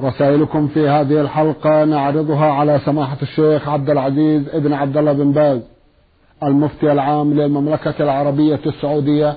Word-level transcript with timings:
رسائلكم 0.00 0.68
في 0.68 0.88
هذه 0.88 1.20
الحلقة 1.20 1.84
نعرضها 1.84 2.46
على 2.52 2.80
سماحة 2.84 3.16
الشيخ 3.22 3.68
عبد 3.68 3.90
العزيز 3.90 4.48
ابن 4.48 4.72
عبد 4.72 4.96
الله 4.96 5.12
بن 5.12 5.32
باز 5.32 5.60
المفتي 6.42 6.92
العام 6.92 7.34
للمملكة 7.34 7.94
العربية 8.00 8.60
السعودية 8.66 9.36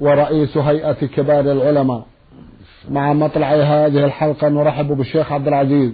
ورئيس 0.00 0.56
هيئة 0.56 1.06
كبار 1.06 1.40
العلماء. 1.40 2.06
مع 2.90 3.12
مطلع 3.12 3.46
هذه 3.46 4.04
الحلقة 4.04 4.48
نرحب 4.48 4.86
بالشيخ 4.86 5.32
عبد 5.32 5.48
العزيز 5.48 5.92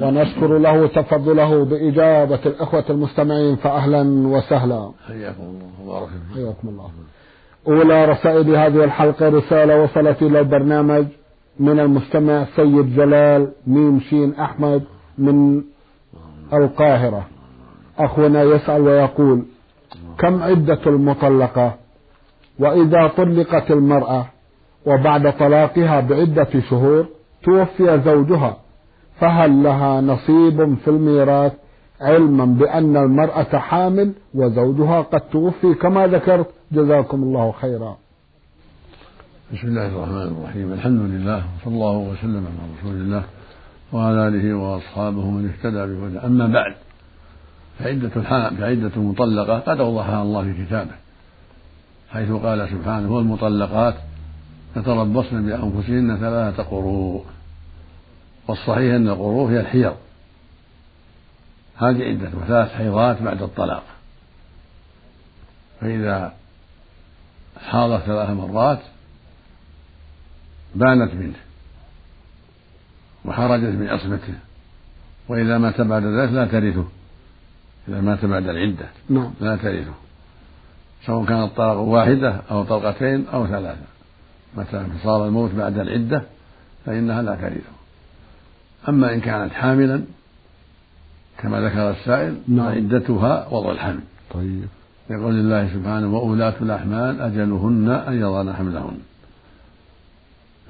ونشكر 0.00 0.58
له 0.58 0.86
تفضله 0.86 1.64
بإجابة 1.64 2.38
الإخوة 2.46 2.84
المستمعين 2.90 3.56
فأهلا 3.56 4.28
وسهلا. 4.28 4.90
حياكم 5.08 5.42
الله 5.42 5.86
وبارك 5.86 6.08
حياكم 6.34 6.68
الله. 6.68 6.90
أولى 7.68 8.04
رسائل 8.04 8.56
هذه 8.56 8.84
الحلقة 8.84 9.28
رسالة 9.28 9.82
وصلت 9.82 10.22
إلى 10.22 10.40
البرنامج 10.40 11.06
من 11.58 11.80
المستمع 11.80 12.44
سيد 12.56 12.96
جلال 12.96 13.52
ميم 13.66 14.00
شين 14.00 14.34
أحمد 14.34 14.82
من 15.18 15.62
القاهرة. 16.52 17.26
أخونا 17.98 18.42
يسأل 18.42 18.82
ويقول 18.82 19.42
كم 20.18 20.42
عدة 20.42 20.80
المطلقة؟ 20.86 21.74
وإذا 22.58 23.08
طلقت 23.16 23.70
المرأة 23.70 24.26
وبعد 24.86 25.32
طلاقها 25.38 26.00
بعدة 26.00 26.48
شهور 26.70 27.06
توفي 27.44 28.00
زوجها 28.04 28.56
فهل 29.20 29.62
لها 29.62 30.00
نصيب 30.00 30.74
في 30.74 30.88
الميراث 30.88 31.52
علما 32.00 32.44
بأن 32.44 32.96
المرأة 32.96 33.58
حامل 33.58 34.12
وزوجها 34.34 35.00
قد 35.00 35.20
توفي؟ 35.20 35.74
كما 35.74 36.06
ذكرت 36.06 36.46
جزاكم 36.72 37.22
الله 37.22 37.52
خيرا. 37.52 37.96
بسم 39.54 39.68
الله 39.68 39.86
الرحمن 39.86 40.22
الرحيم. 40.22 40.72
الحمد 40.72 41.00
لله 41.00 41.36
وصلى 41.36 41.74
الله 41.74 41.96
وسلم 41.96 42.46
على 42.46 42.78
رسول 42.78 42.94
الله 42.94 43.24
وعلى 43.92 44.28
آله 44.28 44.54
وأصحابه 44.54 45.30
من 45.30 45.48
اهتدى 45.48 45.94
بهدى 45.94 46.26
أما 46.26 46.46
بعد 46.46 46.74
فعدة 47.78 48.08
فعدة 48.58 48.90
المطلقة 48.96 49.58
قد 49.58 49.80
أوضحها 49.80 50.22
الله 50.22 50.42
في 50.42 50.64
كتابه 50.64 50.94
حيث 52.10 52.30
قال 52.30 52.68
سبحانه 52.68 53.12
والمطلقات 53.12 53.94
يتربصن 54.76 55.46
بأنفسهن 55.46 56.16
ثلاثة 56.20 56.62
قروء 56.62 57.24
والصحيح 58.48 58.94
أن 58.94 59.08
القروء 59.08 59.50
هي 59.50 59.60
الحيض. 59.60 59.96
هذه 61.76 62.02
عدة 62.02 62.30
ثلاث 62.46 62.72
حيضات 62.72 63.22
بعد 63.22 63.42
الطلاق. 63.42 63.82
فإذا 65.80 66.32
حاضت 67.70 68.02
ثلاث 68.02 68.30
مرات 68.30 68.80
بانت 70.74 71.14
منه 71.14 71.34
وخرجت 73.24 73.64
من 73.64 73.88
عصمته. 73.88 74.34
وإذا 75.28 75.58
مات 75.58 75.80
بعد 75.80 76.04
ذلك 76.04 76.32
لا 76.32 76.44
ترثه. 76.44 76.84
إذا 77.88 78.00
مات 78.00 78.24
بعد 78.24 78.48
العدة 78.48 78.86
نعم. 79.08 79.30
لا 79.40 79.56
ترثه. 79.56 79.94
سواء 81.06 81.24
كانت 81.24 81.56
طلقة 81.56 81.78
واحدة 81.78 82.40
أو 82.50 82.64
طلقتين 82.64 83.26
أو 83.32 83.46
ثلاثة. 83.46 83.86
متى 84.56 84.86
صار 85.02 85.26
الموت 85.26 85.50
بعد 85.50 85.78
العدة 85.78 86.22
فإنها 86.86 87.22
لا 87.22 87.34
ترثه. 87.34 87.74
أما 88.88 89.14
إن 89.14 89.20
كانت 89.20 89.52
حاملا 89.52 90.02
كما 91.38 91.60
ذكر 91.60 91.90
السائل 91.90 92.36
نعم. 92.48 92.72
فعدتها 92.72 93.48
وضع 93.48 93.72
الحمل. 93.72 94.00
طيب. 94.30 94.64
يقول 95.10 95.34
الله 95.34 95.68
سبحانه 95.74 96.14
وأولاة 96.14 96.54
الأحمال 96.60 97.20
أجلهن 97.20 97.90
أن 97.90 98.20
يضعن 98.20 98.52
حملهن. 98.52 98.98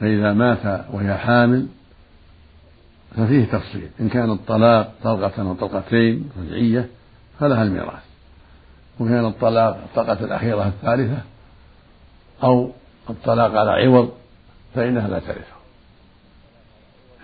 فإذا 0.01 0.33
مات 0.33 0.85
وهي 0.93 1.15
حامل 1.15 1.67
ففيه 3.17 3.45
تفصيل. 3.45 3.89
إن 4.01 4.09
كان 4.09 4.31
الطلاق 4.31 4.93
طلقة 5.05 5.43
أو 5.43 5.55
طلقتين 5.55 6.31
رجعية 6.39 6.89
فلها 7.41 7.63
الميراث. 7.63 8.03
وكان 9.01 9.25
الطلاق 9.27 9.77
الطلقة 9.77 10.25
الأخيرة 10.25 10.67
الثالثة 10.69 11.19
أو 12.43 12.71
الطلاق 13.11 13.51
على 13.51 13.71
عوض 13.71 14.13
فإنها 14.75 15.09
لا 15.09 15.19
ترثه. 15.19 15.55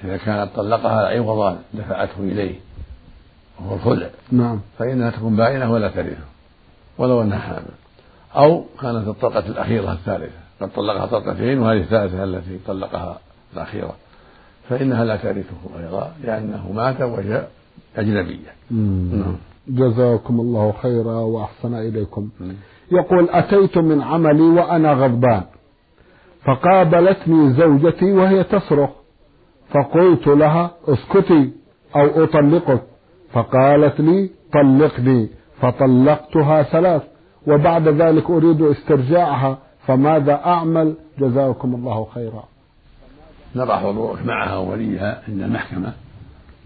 إذا 0.04 0.16
كانت 0.16 0.50
طلقها 0.56 1.08
عوضا 1.08 1.58
دفعته 1.74 2.20
إليه 2.20 2.60
وهو 3.60 3.74
الخلع 3.74 4.10
نعم. 4.32 4.60
فإنها 4.78 5.10
تكون 5.10 5.36
باينة 5.36 5.72
ولا 5.72 5.88
ترثه 5.88 6.24
ولو 6.98 7.22
أنها 7.22 7.38
حامل. 7.38 7.74
أو 8.36 8.64
كانت 8.80 9.08
الطلقة 9.08 9.46
الأخيرة 9.46 9.92
الثالثة 9.92 10.39
قد 10.60 10.68
طلقها 10.72 11.06
طلقتين 11.06 11.58
وهذه 11.58 11.80
الثالثة 11.80 12.24
التي 12.24 12.58
طلقها 12.66 13.18
الأخيرة. 13.54 13.94
فإنها 14.68 15.04
لا 15.04 15.16
ترثه 15.16 15.78
أيضا 15.80 16.12
لأنه 16.24 16.72
مات 16.72 17.00
وهي 17.00 17.46
أجنبية. 17.96 18.52
نعم. 18.70 19.36
جزاكم 19.68 20.40
الله 20.40 20.72
خيرا 20.82 21.14
وأحسن 21.14 21.74
إليكم. 21.74 22.28
يقول 22.92 23.28
أتيت 23.30 23.78
من 23.78 24.02
عملي 24.02 24.42
وأنا 24.42 24.92
غضبان 24.92 25.42
فقابلتني 26.44 27.52
زوجتي 27.52 28.12
وهي 28.12 28.44
تصرخ 28.44 28.90
فقلت 29.70 30.26
لها 30.26 30.70
اسكتي 30.88 31.52
أو 31.96 32.24
أطلقك. 32.24 32.82
فقالت 33.32 34.00
لي 34.00 34.30
طلقني. 34.52 35.28
فطلقتها 35.60 36.62
ثلاث 36.62 37.02
وبعد 37.46 37.88
ذلك 37.88 38.30
أريد 38.30 38.62
استرجاعها. 38.62 39.58
فماذا 39.90 40.40
أعمل؟ 40.46 40.94
جزاكم 41.18 41.74
الله 41.74 42.06
خيرا. 42.14 42.44
نضع 43.56 43.80
حضورك 43.80 44.26
معها 44.26 44.56
ووليها 44.56 45.22
عند 45.28 45.42
المحكمة 45.42 45.92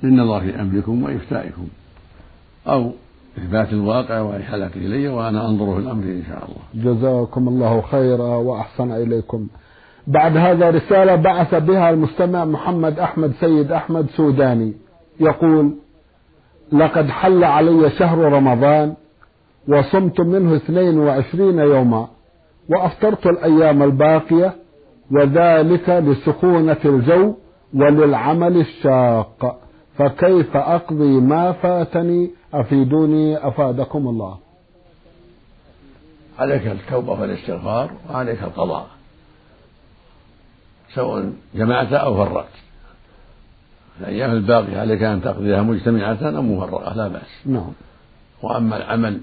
للنظر 0.02 0.40
في 0.40 0.60
أمركم 0.60 1.02
وإفتائكم. 1.02 1.66
أو 2.66 2.90
إثبات 3.38 3.72
الواقع 3.72 4.20
وإحالته 4.20 4.76
إلي 4.76 5.08
وأنا 5.08 5.48
أنظر 5.48 5.74
في 5.74 5.80
الأمر 5.80 6.02
إن 6.04 6.22
شاء 6.28 6.48
الله. 6.48 6.94
جزاكم 6.94 7.48
الله 7.48 7.80
خيرا 7.80 8.36
وأحسن 8.36 8.92
إليكم. 8.92 9.46
بعد 10.06 10.36
هذا 10.36 10.70
رسالة 10.70 11.14
بعث 11.14 11.54
بها 11.54 11.90
المستمع 11.90 12.44
محمد 12.44 12.98
أحمد 12.98 13.32
سيد 13.40 13.72
أحمد 13.72 14.06
سوداني. 14.10 14.72
يقول 15.20 15.74
لقد 16.72 17.08
حل 17.08 17.44
علي 17.44 17.90
شهر 17.90 18.18
رمضان 18.18 18.94
وصمت 19.68 20.20
منه 20.20 20.56
اثنين 20.56 20.98
وعشرين 20.98 21.58
يوما. 21.58 22.08
وأفطرت 22.68 23.26
الأيام 23.26 23.82
الباقية 23.82 24.54
وذلك 25.10 25.88
لسخونة 25.88 26.76
الجو 26.84 27.34
وللعمل 27.74 28.60
الشاق. 28.60 29.60
فكيف 29.98 30.56
أقضي 30.56 31.20
ما 31.20 31.52
فاتني؟ 31.52 32.30
أفيدوني 32.54 33.48
أفادكم 33.48 34.08
الله. 34.08 34.38
عليك 36.38 36.66
التوبة 36.66 37.20
والاستغفار 37.20 37.90
وعليك 38.10 38.42
القضاء 38.42 38.86
سواء 40.94 41.32
جمعت 41.54 41.92
أو 41.92 42.14
فرقت. 42.14 42.48
الأيام 44.00 44.30
الباقية 44.30 44.80
عليك 44.80 45.02
أن 45.02 45.22
تقضيها 45.22 45.62
مجتمعة 45.62 46.18
أو 46.22 46.42
مفرقة 46.42 46.94
لا 46.94 47.08
بأس. 47.08 47.46
نعم. 47.46 47.72
وأما 48.42 48.76
العمل 48.76 49.20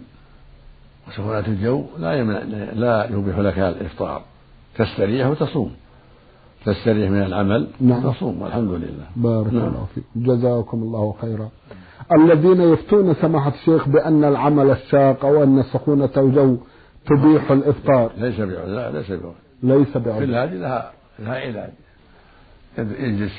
وسخونة 1.08 1.40
الجو 1.40 1.86
لا 2.00 2.14
يمنع 2.14 2.40
لا 2.74 3.08
يبيح 3.12 3.38
لك 3.38 3.60
الإفطار. 3.60 4.22
تستريح 4.78 5.28
وتصوم. 5.28 5.72
تستريح 6.66 7.10
من 7.10 7.22
العمل 7.22 7.68
نعم. 7.80 8.12
تصوم 8.12 8.42
والحمد 8.42 8.72
لله. 8.72 9.06
بارك 9.16 9.54
نعم. 9.54 9.68
الله 9.68 9.88
فيك. 9.96 10.04
جزاكم 10.16 10.78
الله 10.78 11.16
خيرا. 11.22 11.50
الذين 12.12 12.62
يفتون 12.62 13.14
سماحة 13.14 13.54
الشيخ 13.54 13.90
بأن 13.90 14.24
العمل 14.24 14.72
الشاق 14.72 15.26
أو 15.26 15.44
أن 15.44 15.64
سخونة 15.64 16.10
الجو 16.18 16.58
تبيح 17.06 17.52
الإفطار. 17.52 18.12
ليس 18.18 18.40
بعذر. 18.40 18.66
لا 18.66 18.92
ليس 18.92 19.12
بعذر. 19.12 19.34
ليس 19.64 19.98
بعذر. 19.98 20.24
هذه 20.24 20.54
لها 20.54 20.92
لها 21.20 21.36
علاج 21.36 21.70
يجلس 22.78 23.34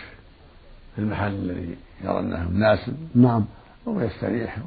في 0.94 0.99
المحل 0.99 1.33
الذي 1.33 1.77
يرى 2.05 2.20
أنه 2.20 2.49
مناسب. 2.50 2.94
نعم. 3.15 3.44
ويستريح 3.87 4.58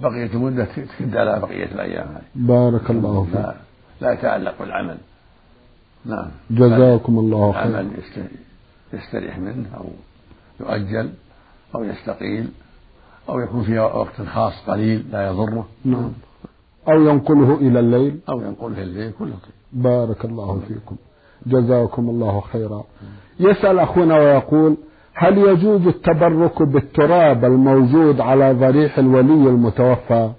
وبقية 0.00 0.26
المدة 0.32 0.64
تكد 0.64 1.16
على 1.16 1.40
بقية 1.40 1.64
الأيام 1.64 2.08
هذه. 2.08 2.22
بارك 2.34 2.90
الله 2.90 3.24
فيك. 3.24 3.34
لا, 3.34 3.54
لا 4.00 4.12
يتعلق 4.12 4.54
بالعمل. 4.60 4.96
نعم. 6.04 6.26
جزاكم 6.50 7.18
الله 7.18 7.52
خيرا. 7.52 7.80
يست- 7.80 8.30
يستريح 8.92 9.38
منه 9.38 9.66
أو 9.76 9.84
يؤجل 10.60 11.10
أو 11.74 11.84
يستقيل 11.84 12.48
أو 13.28 13.40
يكون 13.40 13.62
في 13.62 13.78
وقت 13.78 14.22
خاص 14.22 14.52
قليل 14.66 15.04
لا 15.12 15.26
يضره. 15.26 15.66
نعم. 15.84 16.12
أو 16.88 17.02
ينقله 17.02 17.54
إلى 17.54 17.80
الليل. 17.80 18.18
أو 18.28 18.40
ينقله 18.40 18.82
الليل 18.82 19.12
كله. 19.18 19.30
طيب 19.42 19.82
بارك 19.82 20.24
الله 20.24 20.60
فيكم. 20.68 20.96
جزاكم 21.46 22.08
الله 22.08 22.40
خيرا. 22.40 22.84
يسأل 23.40 23.78
أخونا 23.78 24.18
ويقول 24.18 24.76
هل 25.14 25.38
يجوز 25.38 25.86
التبرك 25.86 26.62
بالتراب 26.62 27.44
الموجود 27.44 28.20
على 28.20 28.52
ضريح 28.52 28.98
الولي 28.98 29.48
المتوفى؟ 29.50 30.32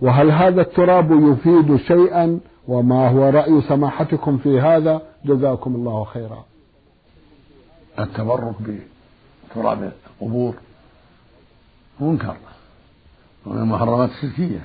وهل 0.00 0.30
هذا 0.30 0.60
التراب 0.60 1.10
يفيد 1.10 1.76
شيئا؟ 1.76 2.40
وما 2.68 3.08
هو 3.08 3.28
رأي 3.28 3.60
سماحتكم 3.68 4.38
في 4.38 4.60
هذا؟ 4.60 5.02
جزاكم 5.24 5.74
الله 5.74 6.04
خيرا. 6.04 6.44
التبرك 7.98 8.54
تراب 9.54 9.92
القبور 10.20 10.54
منكر 12.00 12.36
ومن 13.46 13.58
المحرمات 13.58 14.10
الشركية. 14.10 14.62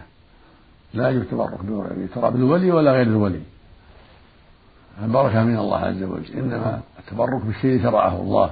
لا 0.93 1.09
يجوز 1.09 1.21
التبرك 1.21 1.59
بتراب 1.97 2.35
الولي 2.35 2.71
ولا 2.71 2.91
غير 2.91 3.07
الولي. 3.07 3.41
البركة 5.03 5.43
من 5.43 5.57
الله 5.57 5.77
عز 5.77 6.03
وجل. 6.03 6.33
إنما 6.33 6.81
التبرك 6.99 7.45
بالشيء 7.45 7.83
شرعه 7.83 8.21
الله. 8.21 8.49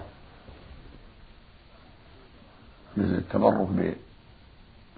مثل 2.98 3.16
التبرك 3.16 3.68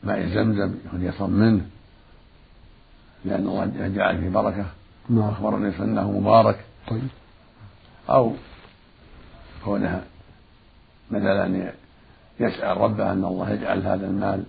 بماء 0.03 0.27
زمزم 0.27 0.73
يصم 0.93 1.29
منه 1.29 1.65
لأن 3.25 3.47
الله 3.47 3.87
جعل 3.87 4.17
فيه 4.17 4.29
بركة. 4.29 4.65
نعم. 5.09 5.29
أخبرني 5.29 5.79
أنه 5.79 6.11
مبارك. 6.11 6.65
طيب. 6.87 7.07
أو 8.09 8.33
كونها 9.65 10.01
مثلا 11.11 11.73
يسأل 12.39 12.77
ربه 12.77 13.11
أن 13.11 13.25
الله 13.25 13.49
يجعل 13.49 13.81
هذا 13.81 14.07
المال 14.07 14.43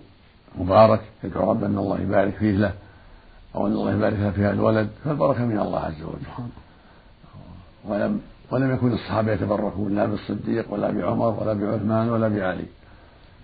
مبارك 0.55 1.01
يدعو 1.23 1.51
ربه 1.51 1.65
أن 1.65 1.77
الله 1.77 1.99
يبارك 1.99 2.33
فيه 2.33 2.51
له 2.51 2.73
أو 3.55 3.67
أن 3.67 3.71
الله 3.71 3.93
يبارك 3.93 4.19
له 4.19 4.31
فيها 4.31 4.51
الولد 4.51 4.89
فالبركة 5.03 5.45
من 5.45 5.59
الله 5.59 5.79
عز 5.79 6.01
وجل. 6.01 6.49
ولم 7.85 8.21
ولم 8.51 8.73
يكن 8.73 8.93
الصحابة 8.93 9.31
يتبركون 9.31 9.95
لا 9.95 10.05
بالصديق 10.05 10.73
ولا 10.73 10.91
بعمر 10.91 11.39
ولا 11.39 11.53
بعثمان 11.53 12.09
ولا 12.09 12.27
بعلي. 12.27 12.65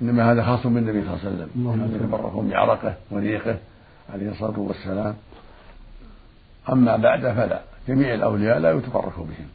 إنما 0.01 0.31
هذا 0.31 0.43
خاص 0.43 0.67
بالنبي 0.67 1.01
صلى 1.01 1.13
الله 1.13 1.19
عليه 1.19 1.29
وسلم. 1.29 1.49
يتبركون 1.95 2.49
بعرقه 2.49 2.95
وريقه 3.11 3.57
عليه 4.13 4.31
الصلاة 4.31 4.59
والسلام. 4.59 5.15
أما 6.69 6.97
بعد 6.97 7.21
فلا. 7.21 7.61
جميع 7.87 8.13
الأولياء 8.13 8.59
لا 8.59 8.71
يتبرك 8.71 9.19
بهم. 9.19 9.47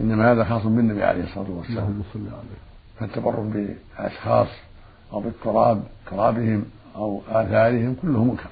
إنما 0.00 0.32
هذا 0.32 0.44
خاص 0.44 0.62
بالنبي 0.62 1.04
عليه 1.04 1.24
الصلاة 1.24 1.50
والسلام. 1.50 2.02
فالتبرك 2.98 3.74
بأشخاص 3.98 4.48
أو 5.12 5.20
بالتراب 5.20 5.82
ترابهم 6.10 6.64
أو 6.96 7.22
آثارهم 7.28 7.96
كله 8.02 8.24
منكر. 8.24 8.50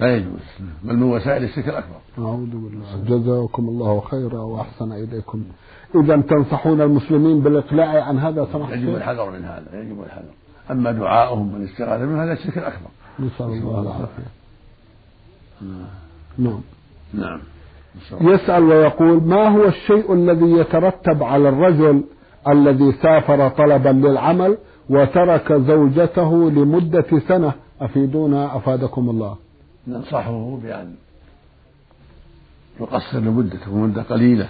لا 0.00 0.16
يجوز. 0.16 0.40
بل 0.82 0.96
من 0.96 1.02
وسائل 1.02 1.44
الشرك 1.44 1.68
الأكبر. 1.68 1.96
أعوذ 2.18 2.50
بالله. 2.50 3.04
جزاكم 3.06 3.68
الله 3.68 4.00
خيرا 4.00 4.40
وأحسن 4.40 4.92
إليكم. 4.92 5.44
إذا 5.94 6.16
تنصحون 6.16 6.80
المسلمين 6.80 7.40
بالإقلاع 7.40 8.04
عن 8.04 8.18
هذا 8.18 8.48
سمحت 8.52 8.72
يجب 8.72 8.94
الحذر 8.96 9.30
من 9.30 9.44
هذا 9.44 9.80
يجب 9.80 10.02
الحذر. 10.02 10.34
أما 10.70 10.92
دعاؤهم 10.92 11.54
والاستغاثة 11.54 12.04
من 12.04 12.18
هذا 12.18 12.32
الشرك 12.32 12.58
الأكبر. 12.58 12.90
نسأل 13.20 13.46
الله 13.46 13.80
العافية. 13.80 14.30
نعم. 16.38 16.60
نعم. 17.14 17.40
يسأل 18.20 18.62
ويقول 18.62 19.22
ما 19.22 19.48
هو 19.48 19.64
الشيء 19.64 20.12
الذي 20.14 20.50
يترتب 20.50 21.22
على 21.22 21.48
الرجل 21.48 22.04
الذي 22.48 22.92
سافر 22.92 23.48
طلبا 23.48 23.88
للعمل 23.88 24.58
وترك 24.90 25.52
زوجته 25.52 26.50
لمدة 26.50 27.20
سنة؟ 27.28 27.52
أفيدونا 27.80 28.56
أفادكم 28.56 29.10
الله. 29.10 29.36
ننصحه 29.86 30.58
بأن 30.62 30.94
يقصر 32.80 33.18
لمدته 33.18 33.76
مدة 33.76 34.02
قليلة 34.02 34.48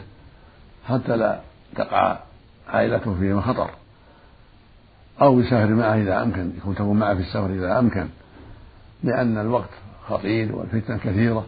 حتى 0.89 1.17
لا 1.17 1.41
تقع 1.77 2.19
عائلته 2.69 3.15
في 3.15 3.41
خطر 3.41 3.71
أو 5.23 5.41
يسافر 5.41 5.75
معه 5.75 5.95
إذا 5.95 6.23
أمكن 6.23 6.53
يكون 6.57 6.75
تكون 6.75 6.99
معه 6.99 7.15
في 7.15 7.21
السفر 7.21 7.47
إذا 7.47 7.79
أمكن 7.79 8.09
لأن 9.03 9.39
الوقت 9.39 9.71
خطير 10.09 10.57
والفتن 10.57 10.99
كثيرة. 10.99 11.47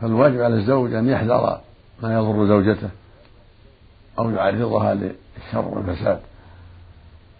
فالواجب 0.00 0.40
على 0.40 0.54
الزوج 0.54 0.94
أن 0.94 1.08
يحذر 1.08 1.60
ما 2.02 2.14
يضر 2.14 2.46
زوجته 2.46 2.90
أو 4.18 4.30
يعرضها 4.30 4.94
للشر 4.94 5.68
والفساد. 5.68 6.20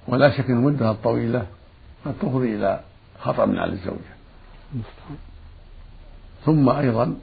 ولا 0.09 0.31
شك 0.31 0.51
المدة 0.51 0.91
الطويلة 0.91 1.47
قد 2.05 2.15
تفضي 2.21 2.55
إلى 2.55 2.81
خطر 3.21 3.59
على 3.59 3.73
الزوجة. 3.73 4.13
ثم 6.45 6.69
أيضا 6.69 7.17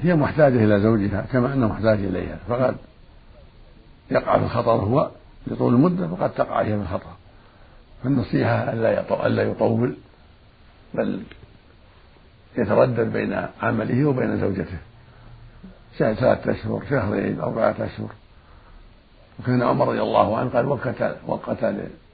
هي 0.00 0.14
محتاجة 0.14 0.64
إلى 0.64 0.80
زوجها 0.80 1.26
كما 1.32 1.54
أنه 1.54 1.68
محتاج 1.68 1.98
إليها 1.98 2.38
فقد 2.48 2.76
يقع 4.10 4.38
في 4.38 4.44
الخطر 4.44 4.72
هو 4.72 5.10
لطول 5.46 5.74
المدة 5.74 6.08
فقد 6.08 6.30
تقع 6.30 6.62
هي 6.62 6.76
في 6.76 6.82
الخطر. 6.82 7.10
فالنصيحة 8.02 8.72
ألا 9.26 9.42
يطول 9.42 9.96
بل 10.94 11.22
يتردد 12.58 13.12
بين 13.12 13.46
عمله 13.62 14.04
وبين 14.04 14.40
زوجته. 14.40 14.78
ثلاثة 15.98 16.52
أشهر 16.52 16.82
شهرين 16.90 17.40
أربعة 17.40 17.76
أشهر. 17.80 18.10
وكان 19.40 19.62
عمر 19.62 19.88
رضي 19.88 20.02
الله 20.02 20.38
عنه 20.38 20.50
قال 20.50 20.66
وقت 20.66 21.16
وقت 21.26 21.64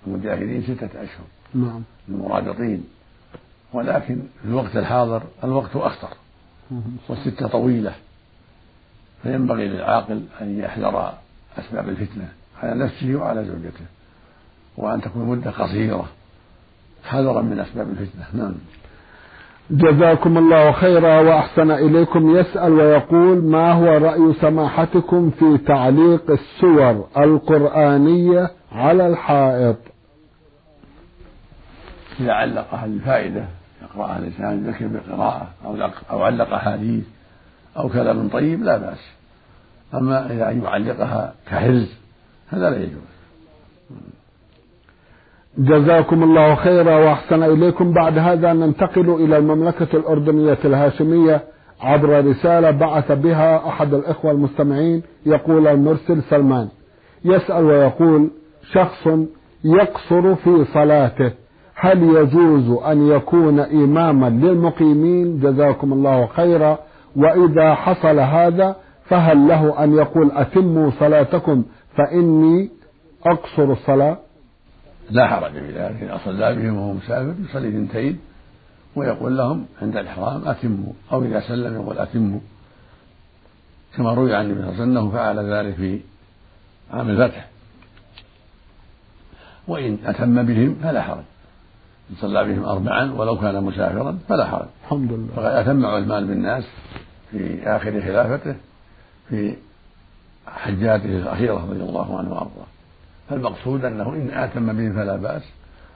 للمجاهدين 0.06 0.62
ستة 0.62 1.02
أشهر. 1.02 1.26
نعم. 1.54 1.82
المرابطين 2.08 2.84
ولكن 3.72 4.22
في 4.42 4.48
الوقت 4.48 4.76
الحاضر 4.76 5.22
الوقت 5.44 5.76
أخطر 5.76 6.08
والستة 7.08 7.48
طويلة 7.48 7.92
فينبغي 9.22 9.68
للعاقل 9.68 10.22
أن 10.40 10.58
يحذر 10.58 11.12
أسباب 11.58 11.88
الفتنة 11.88 12.28
على 12.62 12.84
نفسه 12.84 13.14
وعلى 13.14 13.44
زوجته 13.44 13.84
وأن 14.76 15.00
تكون 15.00 15.26
مدة 15.26 15.50
قصيرة 15.50 16.04
حذرا 17.04 17.42
من 17.42 17.60
أسباب 17.60 17.88
الفتنة. 17.90 18.24
نعم. 18.32 18.54
جزاكم 19.70 20.38
الله 20.38 20.72
خيرا 20.72 21.20
وأحسن 21.20 21.70
إليكم. 21.70 22.36
يسأل 22.36 22.72
ويقول 22.72 23.44
ما 23.44 23.72
هو 23.72 23.84
رأي 23.84 24.34
سماحتكم 24.40 25.30
في 25.30 25.58
تعليق 25.58 26.30
السور 26.30 27.08
القرآنية 27.16 28.50
على 28.72 29.06
الحائط؟ 29.06 29.76
اذا 32.20 32.32
علقها 32.32 32.86
للفائده 32.86 33.44
يقراها 33.90 34.18
الانسان 34.18 34.70
ذكر 34.70 34.86
بالقراءه 34.86 35.48
أو 35.64 35.76
أو 36.10 36.22
علق 36.22 36.54
أحاديث 36.54 37.04
أو 37.76 37.88
كلام 37.88 38.28
طيب 38.28 38.62
لا 38.62 38.76
بأس. 38.76 39.10
أما 39.94 40.26
إذا 40.26 40.50
يعلقها 40.50 41.34
كحرز 41.46 41.94
هذا 42.48 42.70
لا 42.70 42.76
يجوز. 42.76 43.10
جزاكم 45.58 46.22
الله 46.22 46.54
خيرا 46.54 46.96
وأحسن 46.96 47.42
إليكم. 47.42 47.92
بعد 47.92 48.18
هذا 48.18 48.52
ننتقل 48.52 49.10
إلى 49.10 49.36
المملكة 49.36 49.96
الأردنية 49.96 50.58
الهاشمية 50.64 51.42
عبر 51.80 52.26
رسالة 52.26 52.70
بعث 52.70 53.12
بها 53.12 53.68
أحد 53.68 53.94
الإخوة 53.94 54.30
المستمعين 54.30 55.02
يقول 55.26 55.66
المرسل 55.66 56.22
سلمان. 56.22 56.68
يسأل 57.24 57.64
ويقول 57.64 58.30
شخص 58.72 59.08
يقصر 59.64 60.34
في 60.34 60.64
صلاته. 60.64 61.32
هل 61.82 62.02
يجوز 62.02 62.82
أن 62.84 63.08
يكون 63.08 63.60
إماما 63.60 64.26
للمقيمين؟ 64.30 65.40
جزاكم 65.40 65.92
الله 65.92 66.26
خيرا. 66.26 66.78
وإذا 67.16 67.74
حصل 67.74 68.18
هذا 68.18 68.76
فهل 69.04 69.48
له 69.48 69.84
أن 69.84 69.94
يقول 69.94 70.30
أتموا 70.32 70.90
صلاتكم 71.00 71.64
فإني 71.96 72.70
أقصر 73.26 73.72
الصلاة؟ 73.72 74.18
لا 75.10 75.26
حرج 75.26 75.52
في 75.52 75.72
ذلك. 75.72 76.02
إذا 76.02 76.20
صلى 76.24 76.54
بهم 76.54 76.76
وهو 76.76 76.92
مسافر 76.92 77.34
يصلي 77.48 77.68
اثنتين 77.68 78.18
ويقول 78.96 79.36
لهم 79.38 79.66
عند 79.82 79.96
الإحرام 79.96 80.48
أتموا. 80.48 80.92
أو 81.12 81.22
إذا 81.22 81.40
سلم 81.40 81.74
يقول 81.74 81.98
أتموا. 81.98 82.40
كما 83.96 84.14
روي 84.14 84.34
عن 84.34 84.44
النبي 84.44 84.60
صلى 84.60 84.70
الله 84.70 84.82
عليه 84.82 84.82
وسلم 84.82 84.98
أنه 84.98 85.10
فعل 85.10 85.52
ذلك 85.52 85.74
في 85.74 86.00
عام 86.90 87.10
الفتح. 87.10 87.48
وإن 89.68 89.98
أتم 90.06 90.42
بهم 90.42 90.74
فلا 90.82 91.02
حرج. 91.02 91.24
إن 92.10 92.16
صلى 92.16 92.44
بهم 92.44 92.64
أربعا 92.64 93.12
ولو 93.12 93.38
كان 93.38 93.64
مسافرا 93.64 94.18
فلا 94.28 94.44
حرج. 94.46 94.66
الحمد 94.84 95.12
لله. 95.12 95.28
فقد 95.36 95.44
أتم 95.44 95.86
عثمان 95.86 96.26
بالناس 96.26 96.64
في 97.30 97.62
آخر 97.62 98.00
خلافته 98.00 98.56
في 99.28 99.54
حجاته 100.46 101.18
الأخيرة 101.18 101.54
رضي 101.54 101.82
الله 101.82 102.18
عنه 102.18 102.30
وأرضاه. 102.30 102.66
فالمقصود 103.28 103.84
أنه 103.84 104.08
إن 104.08 104.30
آتم 104.30 104.66
به 104.72 104.92
فلا 104.92 105.16
بأس 105.16 105.42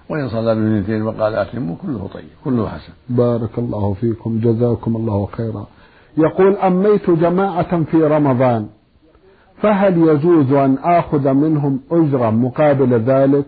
وإن 0.09 0.29
صلى 0.29 0.55
باثنتين 0.55 1.03
وقال 1.03 1.35
أتم 1.35 1.75
كله 1.75 2.09
طيب 2.15 2.29
كله 2.45 2.69
حسن. 2.69 2.93
بارك 3.09 3.59
الله 3.59 3.95
فيكم 4.01 4.41
جزاكم 4.41 4.97
الله 4.97 5.29
خيرا. 5.37 5.67
يقول 6.17 6.57
أميت 6.57 7.11
جماعة 7.11 7.85
في 7.85 7.97
رمضان 7.97 8.69
فهل 9.63 9.99
يجوز 9.99 10.53
أن 10.53 10.79
آخذ 10.79 11.33
منهم 11.33 11.81
أجرة 11.91 12.31
مقابل 12.31 12.93
ذلك؟ 13.01 13.45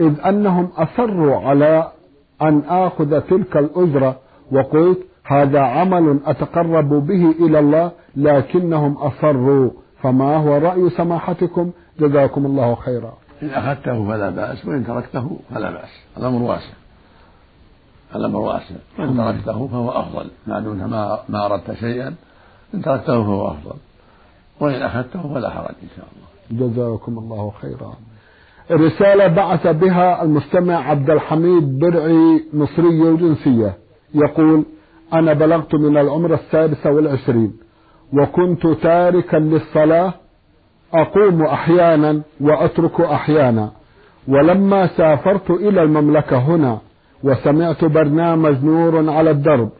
إذ 0.00 0.20
أنهم 0.26 0.68
أصروا 0.76 1.36
على 1.36 1.91
أن 2.42 2.62
آخذ 2.68 3.20
تلك 3.20 3.56
الأجرة 3.56 4.16
وقلت 4.52 4.98
هذا 5.24 5.60
عمل 5.60 6.20
أتقرب 6.26 6.88
به 6.88 7.30
إلى 7.30 7.58
الله 7.58 7.92
لكنهم 8.16 8.96
أصروا. 8.96 9.70
فما 10.02 10.36
هو 10.36 10.56
رأي 10.56 10.90
سماحتكم؟ 10.90 11.70
جزاكم 12.00 12.46
الله 12.46 12.74
خيرا. 12.74 13.12
إن 13.42 13.50
أخذته 13.50 14.08
فلا 14.08 14.30
بأس 14.30 14.66
وإن 14.66 14.86
تركته 14.86 15.36
فلا 15.54 15.70
بأس. 15.70 15.90
الأمر 16.18 16.42
واسع. 16.42 16.74
الأمر 18.14 18.38
واسع. 18.38 18.74
وإن 18.98 19.16
تركته 19.16 19.68
فهو 19.68 19.90
أفضل. 19.90 20.30
ما 20.46 20.60
دمت 20.60 20.82
ما, 20.82 21.18
ما 21.28 21.46
أردت 21.46 21.72
شيئا 21.72 22.14
إن 22.74 22.82
تركته 22.82 23.24
فهو 23.24 23.48
أفضل. 23.48 23.76
وإن 24.60 24.82
أخذته 24.82 25.34
فلا 25.34 25.50
حرج 25.50 25.74
إن 25.82 25.88
شاء 25.96 26.06
الله. 26.12 26.68
جزاكم 26.68 27.18
الله 27.18 27.52
خيرا. 27.60 27.92
رسالة 28.70 29.26
بعث 29.26 29.66
بها 29.66 30.22
المستمع 30.22 30.90
عبد 30.90 31.10
الحميد 31.10 31.78
برعي 31.78 32.44
مصري 32.54 32.88
الجنسية 32.88 33.74
يقول 34.14 34.64
أنا 35.12 35.32
بلغت 35.32 35.74
من 35.74 35.96
العمر 35.96 36.34
السادسة 36.34 36.90
والعشرين 36.90 37.52
وكنت 38.12 38.66
تاركا 38.66 39.36
للصلاة 39.36 40.14
أقوم 40.94 41.42
أحيانا 41.42 42.22
وأترك 42.40 43.00
أحيانا. 43.00 43.70
ولما 44.28 44.86
سافرت 44.86 45.50
إلى 45.50 45.82
المملكة 45.82 46.36
هنا 46.38 46.78
وسمعت 47.24 47.84
برنامج 47.84 48.64
نور 48.64 49.10
على 49.10 49.30
الدرب 49.30 49.70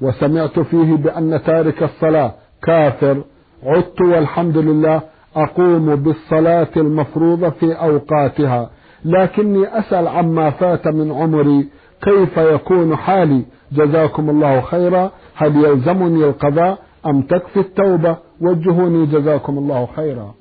وسمعت 0.00 0.60
فيه 0.60 0.94
بأن 0.96 1.42
تارك 1.46 1.82
الصلاة 1.82 2.34
كافر 2.62 3.22
عدت 3.62 4.00
والحمد 4.00 4.56
لله 4.56 5.02
أقوم 5.36 5.96
بالصلاة 5.96 6.68
المفروضة 6.76 7.50
في 7.50 7.72
أوقاتها 7.72 8.70
لكني 9.04 9.78
أسأل 9.78 10.08
عما 10.08 10.50
فات 10.50 10.86
من 10.88 11.12
عمري 11.12 11.68
كيف 12.02 12.36
يكون 12.36 12.96
حالي؟ 12.96 13.44
جزاكم 13.72 14.30
الله 14.30 14.60
خيرا. 14.60 15.10
هل 15.34 15.56
يلزمني 15.56 16.24
القضاء 16.24 16.78
أم 17.06 17.22
تكفي 17.22 17.60
التوبة؟ 17.60 18.16
وجهوني 18.40 19.06
جزاكم 19.06 19.58
الله 19.58 19.88
خيرا. 19.96 20.34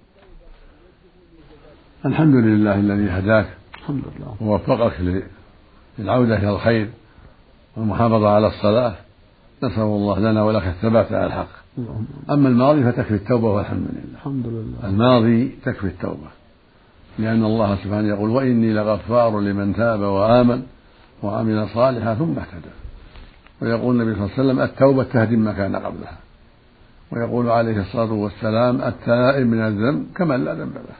الحمد 2.05 2.35
لله 2.35 2.75
الذي 2.75 3.09
هداك 3.09 3.47
الحمد 3.75 4.03
لله. 4.15 4.35
ووفقك 4.41 4.93
للعودة 5.99 6.37
إلى 6.37 6.49
الخير 6.49 6.89
والمحافظة 7.77 8.29
على 8.29 8.47
الصلاة. 8.47 8.95
نسأل 9.63 9.83
الله 9.83 10.19
لنا 10.19 10.43
ولك 10.43 10.67
الثبات 10.67 11.11
على 11.11 11.25
الحق. 11.25 11.60
أما 12.29 12.49
الماضي 12.49 12.83
فتكفي 12.83 13.13
التوبة 13.13 13.53
والحمد 13.53 13.87
لله. 13.91 14.13
الحمد 14.13 14.47
لله. 14.47 14.89
الماضي 14.89 15.55
تكفي 15.65 15.87
التوبة. 15.87 16.27
لأن 17.19 17.45
الله 17.45 17.75
سبحانه 17.75 18.07
يقول 18.07 18.29
وإني 18.29 18.73
لغفار 18.73 19.39
لمن 19.39 19.75
تاب 19.75 19.99
وآمن 19.99 20.63
وعمل 21.23 21.67
صالحا 21.73 22.15
ثم 22.15 22.31
اهتدى. 22.31 22.73
ويقول 23.61 24.01
النبي 24.01 24.15
صلى 24.15 24.23
الله 24.23 24.33
عليه 24.37 24.43
وسلم 24.43 24.59
التوبة 24.59 25.03
تهدم 25.03 25.39
ما 25.39 25.53
كان 25.53 25.75
قبلها. 25.75 26.17
ويقول 27.11 27.49
عليه 27.49 27.81
الصلاة 27.81 28.13
والسلام 28.13 28.81
التائب 28.81 29.47
من 29.47 29.59
الذنب 29.59 30.05
كمن 30.15 30.45
لا 30.45 30.53
ذنب 30.53 30.73
له. 30.73 30.97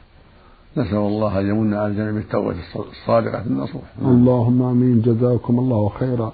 نسأل 0.83 0.97
الله 0.97 1.39
أن 1.39 1.49
يمن 1.49 1.73
على 1.73 1.87
الجميع 1.87 2.11
بالتوبة 2.11 2.55
الصادقة 2.75 3.41
النصوح. 3.45 3.81
اللهم 4.01 4.61
آمين. 4.61 5.01
جزاكم 5.01 5.59
الله 5.59 5.89
خيرا. 5.89 6.33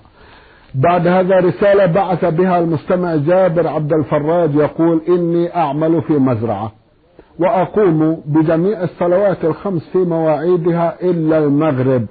بعد 0.75 1.07
هذا 1.07 1.39
رسالة 1.39 1.85
بعث 1.85 2.25
بها 2.25 2.59
المستمع 2.59 3.15
جابر 3.15 3.67
عبد 3.67 3.93
الفراج 3.93 4.55
يقول 4.55 5.01
إني 5.09 5.55
أعمل 5.55 6.01
في 6.01 6.13
مزرعة 6.13 6.71
وأقوم 7.39 8.21
بجميع 8.25 8.83
الصلوات 8.83 9.45
الخمس 9.45 9.89
في 9.93 9.97
مواعيدها 9.97 10.95
إلا 11.01 11.37
المغرب. 11.37 12.05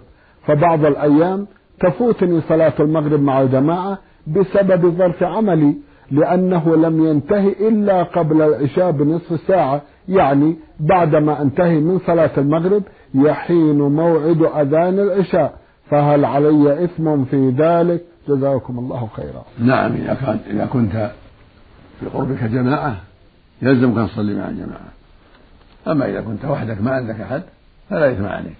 فبعض 0.47 0.85
الأيام 0.85 1.47
تفوتني 1.81 2.41
صلاة 2.41 2.73
المغرب 2.81 3.23
مع 3.23 3.41
الجماعة 3.41 3.99
بسبب 4.27 4.87
ظرف 4.99 5.23
عملي 5.23 5.75
لأنه 6.11 6.77
لم 6.77 7.07
ينتهي 7.07 7.69
إلا 7.69 8.03
قبل 8.03 8.43
العشاء 8.43 8.91
بنصف 8.91 9.41
ساعة 9.41 9.83
يعني 10.09 10.57
بعدما 10.81 11.43
أنتهي 11.43 11.81
من 11.81 11.99
صلاة 11.99 12.31
المغرب 12.39 12.83
يحين 13.15 13.79
موعد 13.79 14.43
أذان 14.43 14.99
العشاء. 14.99 15.55
فهل 15.91 16.25
علي 16.25 16.85
إثم 16.85 17.25
في 17.25 17.51
ذلك؟ 17.51 18.01
جزاكم 18.28 18.78
الله 18.78 19.09
خيرا. 19.16 19.45
نعم 19.59 19.92
إذا 19.92 20.14
كنت 20.14 20.47
إذا 20.47 20.66
كنت 20.66 21.11
في 22.00 22.06
قربك 22.06 22.45
جماعة 22.45 22.97
يلزمك 23.62 23.99
أن 23.99 24.09
تصلي 24.09 24.35
مع 24.35 24.49
الجماعة. 24.49 24.92
أما 25.87 26.09
إذا 26.09 26.21
كنت 26.21 26.45
وحدك 26.45 26.80
ما 26.80 26.90
عندك 26.90 27.21
أحد 27.21 27.42
فلا 27.90 28.12
إثم 28.12 28.26
عليك. 28.26 28.56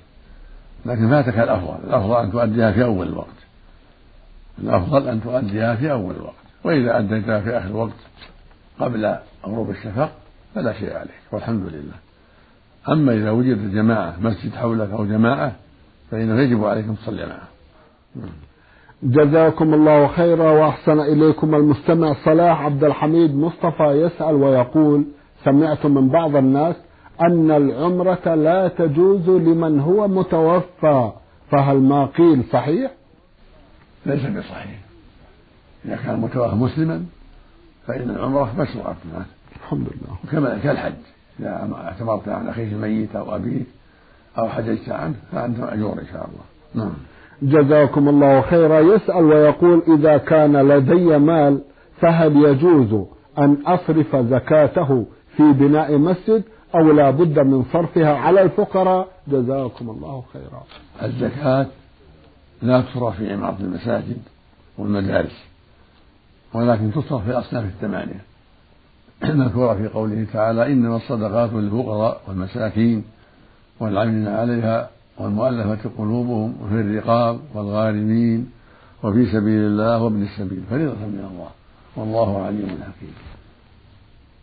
لكن 0.87 1.11
فاتك 1.11 1.39
الأفضل. 1.39 1.79
الأفضل 1.85 2.17
أن 2.21 2.33
تؤديها 2.33 2.73
في 2.73 2.85
أول 2.85 3.07
الوقت. 3.07 3.29
الأفضل 4.59 5.09
أن 5.09 5.23
تؤديها 5.23 5.75
في 5.75 5.93
أول 5.93 6.15
الوقت. 6.15 6.35
وإذا 6.65 6.99
أديتها 6.99 7.41
في 7.41 7.59
آخر 7.59 7.67
الوقت 7.67 7.97
قبل 8.81 9.17
غروب 9.47 9.71
الشفق 9.71 10.11
فلا 10.55 10.73
شيء 10.73 10.97
عليك. 10.97 11.23
والحمد 11.33 11.67
لله. 11.67 11.95
أما 12.89 13.13
إذا 13.13 13.31
وجدت 13.31 13.75
جماعة 13.75 14.17
مسجد 14.21 14.55
حولك 14.55 14.91
أو 14.91 15.07
جماعة 15.07 15.53
فإنه 16.11 16.41
يجب 16.41 16.65
عليكم 16.65 16.95
تصلي 16.95 17.27
معهم 17.27 18.31
جزاكم 19.03 19.75
الله 19.75 20.07
خيرا 20.07 20.51
وأحسن 20.51 21.01
إليكم 21.01 21.55
المستمع 21.55 22.15
صلاح 22.25 22.61
عبد 22.61 22.85
الحميد 22.85 23.35
مصطفى 23.35 23.85
يسأل 23.85 24.35
ويقول 24.35 25.05
سمعت 25.45 25.87
من 25.87 26.09
بعض 26.09 26.37
الناس 26.37 26.77
أن 27.21 27.51
العمرة 27.51 28.35
لا 28.35 28.69
تجوز 28.69 29.29
لمن 29.29 29.81
هو 29.81 30.09
متوفى 30.09 31.13
فهل 31.51 31.77
ما 31.77 32.07
قيل 32.07 32.45
صحيح؟ 32.53 32.91
ليس 34.07 34.21
بصحيح. 34.21 34.81
إذا 35.85 35.97
كان 35.97 36.21
متوفى 36.21 36.55
مسلما 36.57 37.05
فإن 37.87 38.11
العمرة 38.11 38.53
مشروعة. 38.59 38.97
الحمد 39.57 39.87
لله. 39.89 40.17
كما 40.33 40.59
كالحج 40.59 40.95
إذا 41.41 41.71
اعتمرت 41.85 42.29
عن 42.29 42.49
أخيك 42.49 42.73
الميت 42.73 43.17
أو 43.17 43.37
أبيك 43.37 43.67
أو 44.39 44.49
حججت 44.49 44.89
عنه 44.89 45.15
فأنت 45.33 45.59
مأجور 45.59 45.93
إن 45.93 46.07
شاء 46.13 46.29
الله. 46.29 46.85
نعم. 46.85 46.95
جزاكم 47.43 48.09
الله 48.09 48.41
خيرا. 48.41 48.81
يسأل 48.81 49.25
ويقول 49.25 49.83
إذا 49.89 50.17
كان 50.17 50.57
لدي 50.57 51.19
مال 51.19 51.61
فهل 52.01 52.37
يجوز 52.37 53.07
أن 53.39 53.57
أصرف 53.67 54.17
زكاته 54.17 55.07
في 55.37 55.53
بناء 55.53 55.99
مسجد 55.99 56.43
أو 56.75 56.93
لا 56.93 57.11
بد 57.11 57.39
من 57.39 57.65
صرفها 57.73 58.17
على 58.17 58.43
الفقراء؟ 58.43 59.09
جزاكم 59.29 59.91
الله 59.91 60.25
خيرا. 60.33 60.63
الزكاة 61.03 61.67
لا 62.63 62.81
تصرف 62.81 63.17
في 63.17 63.33
عمارة 63.33 63.57
المساجد 63.61 64.19
والمدارس 64.79 65.45
ولكن 66.55 66.93
تصرف 66.93 67.25
في 67.25 67.31
الأصناف 67.31 67.65
الثمانية. 67.65 68.21
المذكورة 69.25 69.75
في 69.75 69.89
قوله 69.89 70.27
تعالى 70.33 70.73
إنما 70.73 70.97
الصدقات 70.97 71.53
للفقراء 71.53 72.21
والمساكين 72.29 73.05
والعاملين 73.81 74.29
عليها 74.29 74.91
والمؤلفة 75.19 75.91
قلوبهم 75.99 76.55
وفي 76.65 76.81
الرقاب 76.81 77.39
والغارمين 77.55 78.51
وفي 79.03 79.27
سبيل 79.27 79.61
الله 79.61 80.03
وابن 80.03 80.23
السبيل 80.23 80.63
فريضة 80.71 80.93
من 80.93 81.29
الله. 81.31 81.49
والله 81.97 82.43
عليم 82.43 82.69
حكيم. 82.69 83.15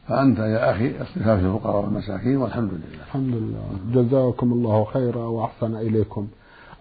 فأنت 0.07 0.39
يا 0.39 0.71
أخي 0.71 0.91
اصرفها 1.01 1.37
في 1.37 1.45
الفقراء 1.45 1.85
والمساكين 1.85 2.37
والحمد 2.37 2.69
لله. 2.69 3.03
الحمد 3.05 3.33
لله. 3.35 4.03
جزاكم 4.03 4.53
الله 4.53 4.83
خيرا 4.83 5.25
وأحسن 5.25 5.75
إليكم. 5.75 6.27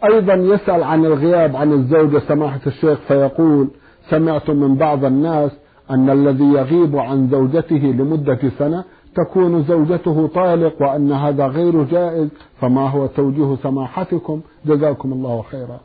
أيضا 0.05 0.35
يسأل 0.35 0.83
عن 0.83 1.05
الغياب 1.05 1.57
عن 1.57 1.73
الزوجة 1.73 2.23
سماحة 2.29 2.61
الشيخ 2.67 2.99
فيقول 3.09 3.69
سمعت 4.11 4.51
من 4.51 4.75
بعض 4.75 5.05
الناس 5.05 5.51
أن 5.91 6.11
الذي 6.11 6.45
يغيب 6.45 6.97
عن 6.97 7.29
زوجته 7.31 7.77
لمدة 7.77 8.39
سنة 8.59 8.85
تكون 9.15 9.65
زوجته 9.65 10.31
طالق 10.35 10.83
وأن 10.83 11.13
هذا 11.13 11.47
غير 11.47 11.83
جائز 11.83 12.29
فما 12.61 12.89
هو 12.89 13.07
توجيه 13.07 13.57
سماحتكم؟ 13.63 14.41
جزاكم 14.67 15.13
الله 15.13 15.43
خيرا. 15.43 15.81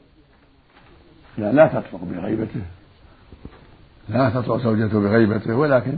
لا 1.37 1.51
لا 1.51 1.67
تطلق 1.67 2.01
بغيبته. 2.03 2.61
لا 4.09 4.29
تطلق 4.29 4.57
زوجته 4.57 4.99
بغيبته 4.99 5.55
ولكن 5.55 5.97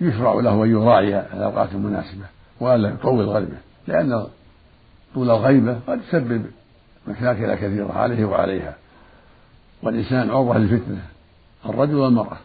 يشرع 0.00 0.34
له 0.34 0.64
أن 0.64 0.70
يراعي 0.70 1.20
الأوقات 1.20 1.72
المناسبة 1.72 2.24
وألا 2.60 2.88
يطول 2.88 3.24
غيبه 3.24 3.58
لأن 3.86 4.26
طول 5.14 5.30
الغيبة 5.30 5.78
قد 5.88 6.00
تسبب 6.00 6.46
مشاكل 7.08 7.54
كثيرة 7.54 7.92
عليه 7.92 8.24
وعليها. 8.24 8.74
والإنسان 9.82 10.30
عرضة 10.30 10.58
للفتنة 10.58 11.02
الرجل 11.66 11.94
والمرأة. 11.94 12.38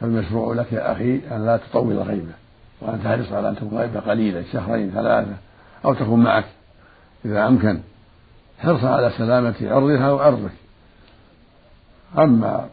فالمشروع 0.00 0.54
لك 0.54 0.72
يا 0.72 0.92
أخي 0.92 1.20
أن 1.30 1.46
لا 1.46 1.56
تطول 1.56 1.98
غيبه. 1.98 2.34
وأن 2.80 3.02
تحرص 3.04 3.32
على 3.32 3.48
أن 3.48 3.56
تكون 3.56 3.78
غيبة 3.78 4.00
قليلة 4.00 4.44
شهرين 4.52 4.90
ثلاثة 4.90 5.36
أو 5.84 5.94
تكون 5.94 6.22
معك 6.22 6.44
إذا 7.24 7.46
أمكن. 7.46 7.80
حرصا 8.58 8.88
على 8.88 9.10
سلامة 9.18 9.54
عرضها 9.62 10.10
وعرضك. 10.10 10.52
أما 12.18 12.68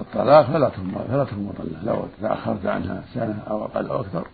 الطلاق 0.00 0.46
فلا 0.46 0.68
فلا 1.08 1.24
تكون 1.24 1.44
مطلقة. 1.44 1.84
لو 1.84 2.06
تأخرت 2.22 2.66
عنها 2.66 3.02
سنة 3.14 3.42
أو 3.50 3.64
أقل 3.64 3.86
أو 3.86 4.00
أكثر 4.00 4.26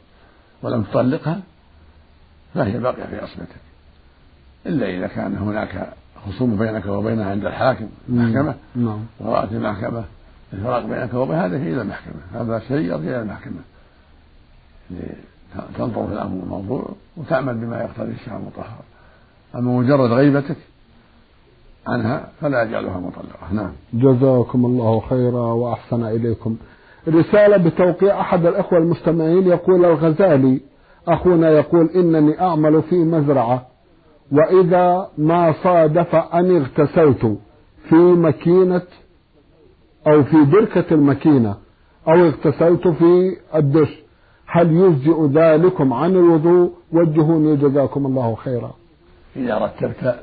ولم 0.63 0.83
تطلقها 0.83 1.41
فهي 2.55 2.79
باقية 2.79 3.05
في 3.05 3.19
عصمتك. 3.19 3.57
إلا 4.67 4.87
إذا 4.87 5.07
كان 5.07 5.37
هناك 5.37 5.93
خصوم 6.27 6.57
بينك 6.57 6.87
وبينها 6.87 7.31
عند 7.31 7.47
الحاكم 7.47 7.89
المحكمة 8.09 8.55
نعم. 8.77 9.05
ورأت 9.21 9.53
المحكمة 9.53 10.05
الفراق 10.53 10.87
بينك 10.87 11.15
وبين 11.15 11.37
هذا 11.37 11.57
إلى 11.57 11.83
المحكمة. 11.83 12.21
هذا 12.35 12.63
شيء 12.69 12.79
يرجع 12.79 12.99
إلى 12.99 13.21
المحكمة. 13.23 13.61
تنظر 15.79 16.07
في 16.07 16.13
الأمر 16.13 16.43
الموضوع 16.43 16.89
وتعمل 17.17 17.55
بما 17.55 17.81
يقتضي 17.81 18.13
الشرع 18.13 18.37
المطهر. 18.37 18.83
أما 19.55 19.79
مجرد 19.79 20.11
غيبتك 20.11 20.57
عنها 21.87 22.29
فلا 22.41 22.63
يجعلها 22.63 22.99
مطلقة. 22.99 23.53
نعم. 23.53 23.73
جزاكم 23.95 24.67
الله 24.67 25.01
خيرا 25.01 25.53
وأحسن 25.53 26.05
إليكم. 26.05 26.57
رسالة 27.09 27.57
بتوقيع 27.57 28.21
أحد 28.21 28.47
الإخوة 28.47 28.79
المستمعين 28.79 29.47
يقول 29.47 29.85
الغزالي 29.85 30.61
أخونا 31.09 31.51
يقول 31.51 31.91
إنني 31.91 32.41
أعمل 32.41 32.83
في 32.83 32.95
مزرعة 32.95 33.67
وإذا 34.33 35.09
ما 35.19 35.55
صادف 35.63 36.15
أن 36.15 36.57
اغتسلت 36.57 37.39
في 37.89 37.95
مكينة 37.95 38.83
أو 40.07 40.25
في 40.25 40.45
بركة 40.45 40.95
المكينة 40.95 41.57
أو 42.09 42.15
اغتسلت 42.15 42.89
في 42.89 43.37
الدش. 43.55 44.03
هل 44.55 44.73
يجزئ 44.73 45.27
ذلكم 45.27 45.93
عن 45.93 46.11
الوضوء؟ 46.11 46.73
وجهوني 46.93 47.57
جزاكم 47.57 48.07
الله 48.07 48.35
خيرا. 48.35 48.73
إذا 49.37 49.59
رتبت 49.59 50.17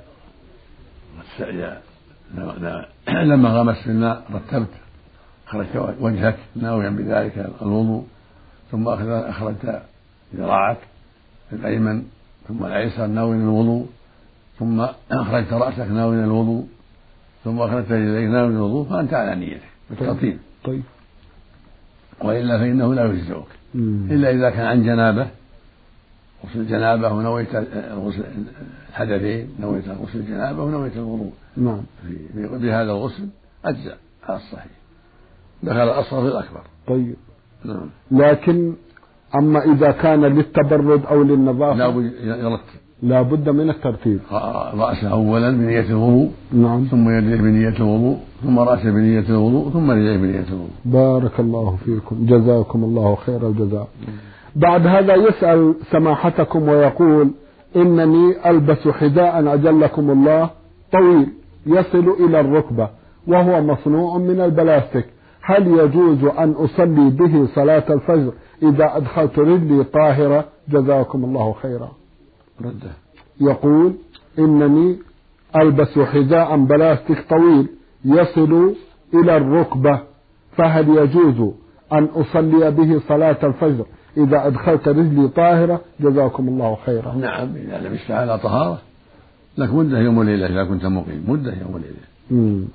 لما 3.07 3.49
غمس 3.49 3.77
في 3.83 3.87
الماء 3.87 4.23
رتبت 4.33 4.73
أخرجت 5.47 5.95
وجهك 6.01 6.37
ناويا 6.55 6.89
بذلك 6.89 7.51
الوضوء 7.61 8.03
ثم 8.71 8.87
أخرجت 8.87 9.81
ذراعك 10.35 10.77
الأيمن 11.53 12.03
ثم 12.47 12.65
الأيسر 12.65 13.07
ناويا 13.07 13.35
الوضوء 13.37 13.87
ثم 14.59 14.85
أخرجت 15.11 15.53
رأسك 15.53 15.87
ناويا 15.91 16.25
الوضوء 16.25 16.67
ثم 17.43 17.59
أخرجت 17.59 17.91
يديك 17.91 18.29
ناويا 18.29 18.49
الوضوء 18.49 18.85
فأنت 18.89 19.13
على 19.13 19.35
نيتك 19.35 19.61
بالترتيب. 19.89 20.37
طيب. 20.63 20.83
وإلا 22.23 22.57
فإنه 22.57 22.93
لا 22.93 23.05
يجزئك. 23.05 23.59
إلا 23.75 24.31
إذا 24.31 24.49
كان 24.49 24.65
عن 24.65 24.83
جنابة 24.83 25.27
غسل 26.45 26.59
الجنابة 26.59 27.13
ونويت 27.13 27.55
غسل 27.91 28.23
الحدثين 28.89 29.49
نويت 29.59 29.83
غسل 29.89 30.19
الجنابة 30.19 30.63
ونويت 30.63 30.97
الوضوء 30.97 31.31
نعم. 31.57 31.81
بهذا 32.35 32.91
الغسل 32.91 33.27
أجزأ. 33.65 33.97
على 34.29 34.37
الصحيح. 34.37 34.71
دخل 35.63 35.83
الأصغر 35.83 36.21
في 36.21 36.27
الأكبر. 36.27 36.61
طيب. 36.87 37.15
نعم. 37.65 37.89
لكن 38.11 38.73
أما 39.35 39.63
إذا 39.73 39.91
كان 39.91 40.21
للتبرد 40.25 41.05
أو 41.05 41.23
للنظافة 41.23 41.77
لا 41.77 42.35
يرتب. 42.37 42.79
لا 43.03 43.21
بد 43.21 43.49
من 43.49 43.69
الترتيب. 43.69 44.19
رأسه 44.73 45.11
أولا 45.11 45.51
بنية 45.51 45.89
الوضوء 45.89 46.31
نعم. 46.51 46.83
ثم 46.91 47.09
يديه 47.09 47.35
بنية 47.35 47.77
الوضوء 47.77 48.19
ثم 48.43 48.59
رأسه 48.59 48.91
بنية 48.91 49.19
الوضوء 49.29 49.69
ثم 49.69 49.91
يديه 49.91 50.17
بنية 50.17 50.45
الوضوء. 50.49 50.69
بارك 50.85 51.39
الله 51.39 51.77
فيكم. 51.85 52.25
جزاكم 52.25 52.83
الله 52.83 53.15
خير 53.15 53.47
الجزاء. 53.47 53.87
بعد 54.55 54.87
هذا 54.87 55.15
يسأل 55.15 55.75
سماحتكم 55.91 56.69
ويقول 56.69 57.31
إنني 57.75 58.49
ألبس 58.49 58.87
حذاء 58.87 59.53
أجلكم 59.53 60.11
الله. 60.11 60.49
طويل 60.91 61.27
يصل 61.65 62.15
إلى 62.19 62.39
الركبة 62.39 62.89
وهو 63.27 63.61
مصنوع 63.61 64.17
من 64.17 64.41
البلاستيك. 64.41 65.05
هل 65.41 65.67
يجوز 65.67 66.23
أن 66.23 66.51
أصلي 66.51 67.09
به 67.09 67.47
صلاة 67.55 67.83
الفجر 67.89 68.31
إذا 68.63 68.97
أدخلت 68.97 69.39
رجلي 69.39 69.83
طاهرة؟ 69.83 70.45
جزاكم 70.69 71.25
الله 71.25 71.53
خيرا. 71.61 71.91
رده. 72.61 72.91
يقول 73.41 73.93
إنني 74.39 74.97
ألبس 75.55 75.99
حذاء 75.99 76.57
بلاستيك 76.57 77.25
طويل. 77.29 77.67
يصل 78.05 78.75
إلى 79.13 79.37
الركبة 79.37 79.99
فهل 80.57 80.89
يجوز 80.89 81.53
أن 81.93 82.03
أصلي 82.03 82.71
به 82.71 83.01
صلاة 83.07 83.37
الفجر 83.43 83.85
إذا 84.17 84.47
أدخلت 84.47 84.87
رجلي 84.87 85.27
طاهرة؟ 85.27 85.81
جزاكم 85.99 86.47
الله 86.47 86.77
خيرا. 86.85 87.13
نعم 87.15 87.55
إذا 87.55 87.77
لبست 87.77 88.11
على 88.11 88.39
طهارة 88.39 88.81
لك 89.57 89.73
مدة 89.73 89.99
يوم 89.99 90.17
وليلة 90.17 90.47
إذا 90.47 90.63
كنت 90.63 90.85
مقيم 90.85 91.25
مدة 91.27 91.53
يوم 91.53 91.73
وليلة. 91.73 92.09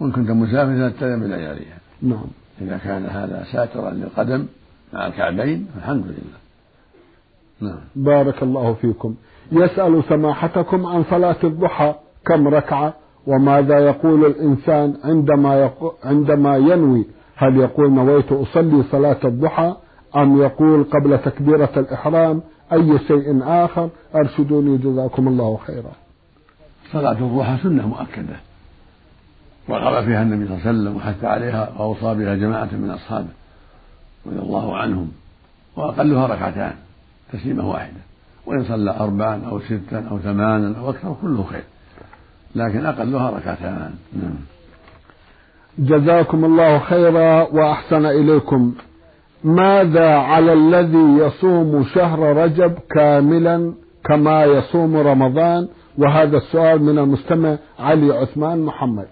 وإن 0.00 0.12
كنت 0.12 0.30
مسافر 0.30 0.90
تتبع 0.90 1.16
بلياليها. 1.16 1.78
نعم. 2.02 2.26
إذا 2.60 2.76
كان 2.76 3.06
هذا 3.06 3.44
ساترا 3.52 3.90
للقدم 3.90 4.46
مع 4.92 5.06
الكعبين 5.06 5.66
فالحمد 5.74 6.04
لله. 6.06 6.38
نعم. 7.60 7.80
بارك 7.96 8.42
الله 8.42 8.74
فيكم. 8.74 9.14
يسأل 9.52 10.02
سماحتكم 10.08 10.86
عن 10.86 11.04
صلاة 11.10 11.36
الضحى 11.44 11.94
كم 12.26 12.48
ركعة؟ 12.48 12.94
وماذا 13.26 13.78
يقول 13.78 14.26
الإنسان 14.26 14.96
عندما 15.04 15.54
يقو 15.54 15.92
عندما 16.04 16.56
ينوي؟ 16.56 17.06
هل 17.36 17.56
يقول 17.56 17.92
نويت 17.92 18.32
أصلي 18.32 18.82
صلاة 18.92 19.18
الضحى 19.24 19.76
أم 20.16 20.40
يقول 20.42 20.84
قبل 20.84 21.18
تكبيرة 21.18 21.70
الإحرام 21.76 22.42
أي 22.72 22.98
شيء 22.98 23.42
آخر؟ 23.42 23.88
أرشدوني 24.14 24.76
جزاكم 24.76 25.28
الله 25.28 25.58
خيرا. 25.66 25.92
صلاة 26.92 27.18
الضحى 27.18 27.62
سنة 27.62 27.88
مؤكدة. 27.88 28.36
رغب 29.70 30.04
فيها 30.04 30.22
النبي 30.22 30.46
صلى 30.46 30.54
الله 30.54 30.66
عليه 30.66 30.78
وسلم 30.78 30.96
وحث 30.96 31.24
عليها 31.24 31.72
وأوصى 31.78 32.14
بها 32.14 32.34
جماعة 32.34 32.68
من 32.72 32.90
أصحابه 32.90 33.28
رضي 34.26 34.38
الله 34.38 34.76
عنهم. 34.76 35.08
وأقلها 35.76 36.26
ركعتان 36.26 36.74
تسليمة 37.32 37.70
واحدة. 37.70 38.00
وإن 38.46 38.64
صلى 38.64 38.90
أربعا 38.90 39.42
أو 39.50 39.60
ستا 39.60 40.08
أو 40.10 40.18
ثمانا 40.18 40.78
أو 40.78 40.90
أكثر 40.90 41.16
كله 41.22 41.42
خير. 41.42 41.64
لكن 42.54 42.86
أقلها 42.86 43.30
ركعتان. 43.30 43.94
نعم. 44.12 44.34
جزاكم 45.78 46.44
الله 46.44 46.78
خيرا 46.78 47.42
وأحسن 47.42 48.06
إليكم. 48.06 48.74
ماذا 49.44 50.14
على 50.14 50.52
الذي 50.52 51.24
يصوم 51.24 51.84
شهر 51.94 52.36
رجب 52.36 52.78
كاملا 52.90 53.74
كما 54.04 54.44
يصوم 54.44 54.96
رمضان؟ 54.96 55.68
وهذا 55.98 56.36
السؤال 56.36 56.82
من 56.82 56.98
المستمع 56.98 57.56
علي 57.78 58.14
عثمان 58.14 58.58
محمد. 58.58 59.06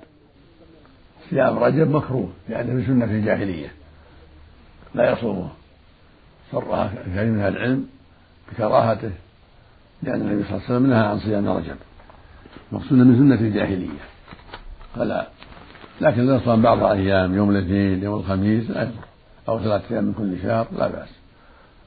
صيام 1.31 1.59
رجب 1.59 1.91
مكروه 1.91 2.29
لأنه 2.49 2.87
سنة 2.87 3.05
الجاهلية. 3.05 3.73
لا 4.95 5.13
يصومه. 5.13 5.49
صرها 6.53 6.93
كثير 7.07 7.25
من 7.25 7.41
العلم 7.41 7.87
بكراهته 8.53 9.11
لأن 10.03 10.21
النبي 10.21 10.45
صلى 10.45 10.51
الله 10.51 10.65
عليه 10.65 10.77
وسلم 10.77 10.87
نهى 10.87 11.07
عن 11.07 11.19
صيام 11.19 11.49
رجب. 11.49 11.77
مقصود 12.73 12.99
من 12.99 13.17
سنة 13.17 13.41
الجاهلية. 13.49 13.89
فلا. 14.95 15.27
لكن 16.01 16.27
لو 16.27 16.39
صام 16.39 16.63
بعض 16.63 16.79
الأيام 16.79 17.35
يوم 17.35 17.51
الاثنين 17.51 18.03
يوم 18.03 18.21
الخميس 18.21 18.71
لا 18.71 18.83
يضر. 18.83 18.93
أو 19.49 19.59
ثلاثة 19.59 19.95
أيام 19.95 20.05
من 20.05 20.13
كل 20.13 20.43
شهر 20.43 20.67
لا 20.79 20.89
بأس. 20.89 21.09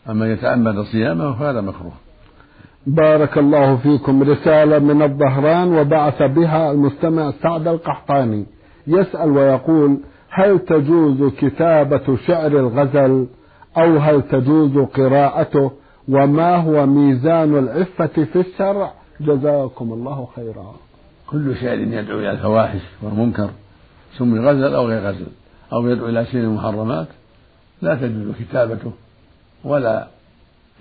أما 0.10 0.32
يتعمد 0.32 0.82
صيامه 0.82 1.40
فهذا 1.40 1.62
مكروه. 1.62 1.94
بارك 2.88 3.38
الله 3.38 3.78
فيكم 3.78 4.24
رسالة 4.24 4.80
من 4.80 5.02
الظهران 5.02 5.68
وبعث 5.78 6.24
بها 6.24 6.72
المستمع 6.72 7.32
سعد 7.44 7.68
القحطاني. 7.68 8.46
يسأل 8.88 9.32
ويقول 9.32 10.00
هل 10.30 10.60
تجوز 10.60 11.34
كتابة 11.34 12.18
شعر 12.28 12.52
الغزل؟ 12.52 13.28
أو 13.78 13.98
هل 13.98 14.22
تجوز 14.22 14.78
قراءته؟ 14.78 15.72
وما 16.10 16.56
هو 16.56 16.86
ميزان 16.86 17.58
العفة 17.58 18.24
في 18.24 18.40
الشرع؟ 18.40 19.05
جزاكم 19.20 19.94
الله 19.94 20.28
خيرا. 20.36 20.76
كل 21.28 21.56
شعر 21.62 21.78
يدعو 21.78 22.20
إلى 22.20 22.32
الفواحش 22.32 22.82
والمنكر 23.02 23.50
سمي 24.18 24.40
غزل 24.40 24.74
أو 24.76 24.88
غير 24.88 25.08
غزل 25.08 25.28
أو 25.74 25.88
يدعو 25.88 26.10
إلى 26.10 26.26
شيء 26.26 26.42
المحرمات 26.42 27.08
لا 27.82 27.96
تجوز 27.96 28.36
كتابته 28.40 28.92
ولا 29.64 30.08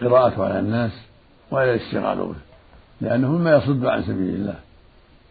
قراءته 0.01 0.45
على 0.45 0.59
الناس 0.59 0.93
ولا 1.51 1.75
الاشتغال 1.75 2.19
به 2.19 2.35
لأنه 3.01 3.33
مما 3.33 3.57
يصد 3.57 3.85
عن 3.85 4.03
سبيل 4.03 4.35
الله 4.35 4.55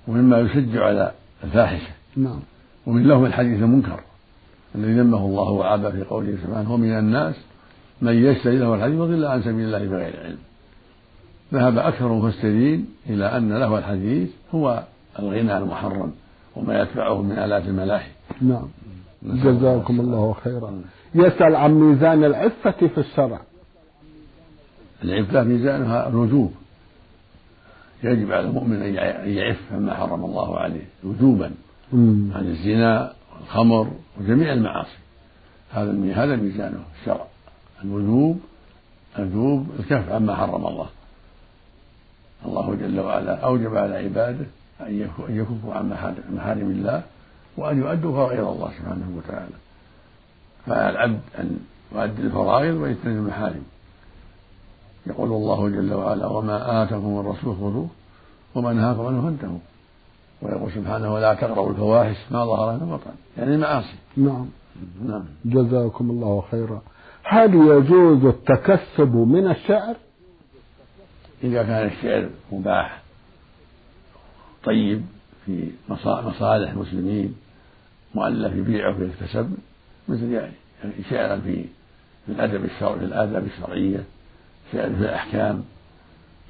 ومما 0.08 0.40
يشجع 0.40 0.86
على 0.86 1.12
الفاحشة. 1.44 1.92
نعم. 2.16 2.40
ومن 2.88 3.04
لهم 3.04 3.26
الحديث 3.26 3.64
المنكر 3.64 4.00
الذي 4.76 5.00
ذمه 5.00 5.18
الله 5.18 5.52
وعابه 5.52 5.92
في 5.92 6.04
قوله 6.04 6.38
سبحانه 6.44 6.74
ومن 6.74 6.98
الناس 6.98 7.36
من 8.02 8.14
يشتري 8.14 8.58
له 8.58 8.76
الحديث 8.76 9.00
وضل 9.00 9.26
عن 9.26 9.42
سبيل 9.42 9.66
الله 9.66 9.88
بغير 9.88 10.20
علم. 10.24 10.38
ذهب 11.54 11.78
أكثر 11.78 12.08
المفسرين 12.08 12.90
إلى 13.10 13.38
أن 13.38 13.54
له 13.54 13.78
الحديث 13.78 14.30
هو 14.56 14.84
الغنى 15.20 15.58
المحرم 15.58 16.12
وما 16.56 16.82
يتبعه 16.82 17.22
من 17.22 17.32
آلات 17.32 17.66
الملاهي 17.66 18.12
نعم. 18.42 18.68
جزاكم 19.24 20.00
الله 20.00 20.36
خيرا. 20.44 20.82
يسأل 21.16 21.56
عن 21.56 21.74
ميزان 21.74 22.24
العفة 22.24 22.72
في 22.72 22.98
الشرع. 22.98 23.42
العفة 25.04 25.44
ميزانها 25.44 26.10
الوجوب. 26.10 26.54
يجب 28.04 28.32
على 28.32 28.48
المؤمن 28.48 28.82
أن 28.82 29.30
يعف 29.30 29.60
عما 29.72 29.94
حرم 29.94 30.26
الله 30.26 30.60
عليه 30.60 30.86
وجوبا 31.04 31.52
عن 32.34 32.46
الزنا 32.46 33.14
والخمر 33.34 33.92
وجميع 34.20 34.54
المعاصي. 34.54 34.98
هذا 35.72 35.92
هذا 36.14 36.36
ميزانه 36.36 36.80
الشرع. 37.02 37.26
الوجوب 37.84 38.40
الوجوب 39.20 39.68
الكف 39.80 40.10
عما 40.10 40.36
حرم 40.36 40.68
الله. 40.68 40.90
الله 42.46 42.76
جل 42.76 43.00
وعلا 43.00 43.36
أوجب 43.36 43.76
على 43.76 43.96
عباده 43.96 44.46
أن 44.82 45.10
يكفوا 45.30 45.74
عن 45.74 45.90
محارم 46.34 46.72
الله 46.72 47.04
وأن 47.58 47.78
يؤدوا 47.78 48.12
فرائض 48.12 48.48
الله 48.48 48.72
سبحانه 48.80 49.18
وتعالى. 49.18 49.56
فعلى 50.66 50.90
العبد 50.90 51.20
أن 51.40 51.60
يؤدي 51.96 52.22
الفرائض 52.22 52.76
ويجتنب 52.76 53.18
المحارم. 53.18 53.64
يقول 55.08 55.30
الله 55.30 55.70
جل 55.70 55.94
وعلا 55.94 56.28
وما 56.28 56.84
آتاكم 56.84 57.20
الرسول 57.20 57.56
خذوه 57.56 57.88
وما 58.56 58.74
نهاكم 58.74 59.06
عنه 59.06 59.22
فانتهوا. 59.22 59.60
ويقول 60.42 60.72
سبحانه 60.72 61.14
ولا 61.14 61.34
تقربوا 61.34 61.70
الفواحش 61.70 62.16
ما 62.32 62.46
ظهر 62.46 62.74
منها 62.74 62.98
بطن. 62.98 63.12
يعني 63.38 63.56
المعاصي. 63.56 63.96
نعم. 64.18 64.46
نعم. 65.06 65.24
جزاكم 65.46 66.10
الله 66.10 66.44
خيرا. 66.52 66.82
هل 67.24 67.56
يجوز 67.56 68.26
التكسب 68.26 69.16
من 69.16 69.52
الشعر؟ 69.52 69.96
إذا 71.44 71.64
كان 71.64 71.88
الشعر 71.88 72.30
مباح 72.52 73.02
طيب 74.64 75.02
في 75.46 75.72
مصالح 75.90 76.72
المسلمين 76.72 77.36
مؤلف 78.16 78.56
يبيعه 78.56 79.00
ويكتسب 79.00 79.54
مثل 80.08 80.32
يعني 80.32 80.52
شعرا 81.10 81.38
في 81.38 81.66
الأدب 82.30 82.66
الشرعي 82.66 83.00
في 83.00 83.06
الاداب 83.06 83.46
الشرعية 83.46 84.04
شعر 84.72 84.90
في 84.90 85.02
الأحكام 85.02 85.64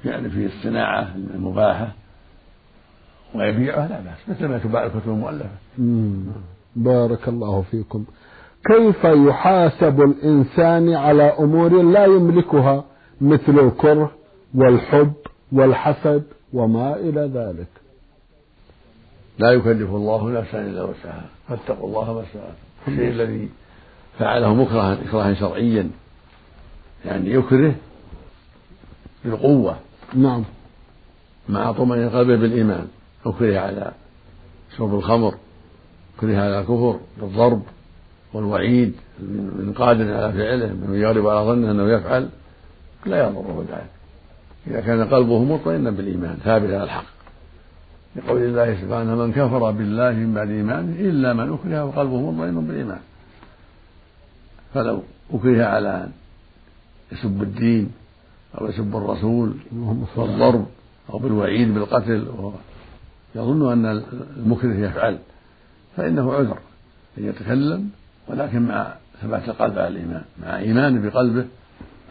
شعر 0.04 0.28
في 0.28 0.46
الصناعة 0.46 1.14
المباحة 1.34 1.92
ويبيعها 3.34 3.88
لا 3.88 4.00
بأس 4.00 4.28
مثل 4.28 4.46
ما 4.46 4.58
تباع 4.58 4.84
الكتب 4.86 5.08
المؤلفه 5.08 5.48
بارك 6.76 7.28
الله 7.28 7.62
فيكم. 7.70 8.04
كيف 8.64 9.04
يحاسب 9.04 10.00
الإنسان 10.00 10.94
على 10.94 11.22
أمور 11.22 11.82
لا 11.82 12.04
يملكها 12.04 12.84
مثل 13.20 13.58
الكره؟ 13.58 14.12
والحب 14.54 15.12
والحسد 15.52 16.22
وما 16.52 16.96
إلى 16.96 17.20
ذلك. 17.34 17.68
لا 19.38 19.52
يكلف 19.52 19.90
الله 19.90 20.30
نفسا 20.30 20.60
إلا 20.60 20.82
وسعها. 20.82 21.26
فاتقوا 21.48 21.88
الله 21.88 22.12
ما 22.12 22.24
الشيء 22.88 23.08
الذي 23.08 23.48
فعله 24.18 24.54
مكرها 24.54 24.92
اكراها 24.92 25.34
شرعيا. 25.34 25.90
يعني 27.04 27.30
يكره 27.30 27.74
بالقوة. 29.24 29.76
نعم. 30.14 30.44
مع 31.48 31.72
طمأنينة 31.72 32.18
قلبه 32.18 32.36
بالإيمان. 32.36 32.88
أكره 33.26 33.58
على 33.58 33.92
شرب 34.76 34.94
الخمر. 34.94 35.34
أكره 36.18 36.36
على 36.36 36.60
الكفر 36.60 37.00
بالضرب 37.20 37.62
والوعيد. 38.32 38.94
من 39.18 39.74
قادر 39.76 40.14
على 40.14 40.32
فعله. 40.32 40.66
من 40.66 40.94
يغلب 40.94 41.26
على 41.26 41.46
ظنه 41.46 41.70
أنه 41.70 41.92
يفعل. 41.92 42.28
لا 43.06 43.28
يضره 43.28 43.64
ذلك 43.70 43.93
إذا 44.66 44.80
كان 44.80 45.04
قلبه 45.04 45.44
مطمئنا 45.44 45.90
بالإيمان 45.90 46.36
ثابتا 46.44 46.74
على 46.74 46.84
الحق. 46.84 47.04
لقول 48.16 48.42
الله 48.42 48.80
سبحانه 48.80 49.14
من 49.14 49.32
كفر 49.32 49.70
بالله 49.70 50.12
من 50.12 50.34
بعد 50.34 50.48
إيمانه 50.48 50.92
إلا 51.00 51.32
من 51.32 51.52
أكره 51.52 51.84
وقلبه 51.84 52.30
مطمئن 52.30 52.66
بالإيمان. 52.66 53.00
فلو 54.74 55.02
أكره 55.32 55.64
على 55.64 55.88
أن 55.88 56.10
يسب 57.12 57.42
الدين 57.42 57.90
أو 58.60 58.66
يسب 58.66 58.96
الرسول 58.96 59.54
والضرب 60.16 60.66
أو 61.10 61.18
بالوعيد 61.18 61.74
بالقتل 61.74 62.28
يظن 63.34 63.72
أن 63.72 64.02
المكره 64.36 64.74
يفعل 64.74 65.18
فإنه 65.96 66.32
عذر. 66.32 66.58
أن 67.18 67.24
يتكلم 67.24 67.90
ولكن 68.28 68.62
مع 68.62 68.94
ثبات 69.22 69.48
القلب 69.48 69.78
على 69.78 69.88
الإيمان 69.88 70.22
مع 70.42 70.58
إيمان 70.58 71.02
بقلبه 71.02 71.44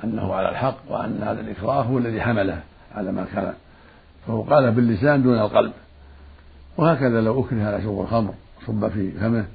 أنه 0.04 0.34
على 0.34 0.50
الحق 0.50 0.78
وأن 0.90 1.18
هذا 1.22 1.42
الإكراه 1.42 1.82
هو 1.82 1.98
الذي 1.98 2.22
حمله 2.22 2.60
على 2.96 3.12
ما 3.12 3.26
كان. 3.36 3.54
فهو 4.28 4.42
قال 4.42 4.72
باللسان 4.72 5.24
دون 5.24 5.40
القلب. 5.40 5.72
وهكذا 6.78 7.22
لو 7.22 7.42
أكره 7.42 7.64
على 7.64 7.82
شرب 7.82 8.02
الخمر 8.02 8.34
صب 8.68 8.88
في 8.88 9.12
فمه 9.12 9.46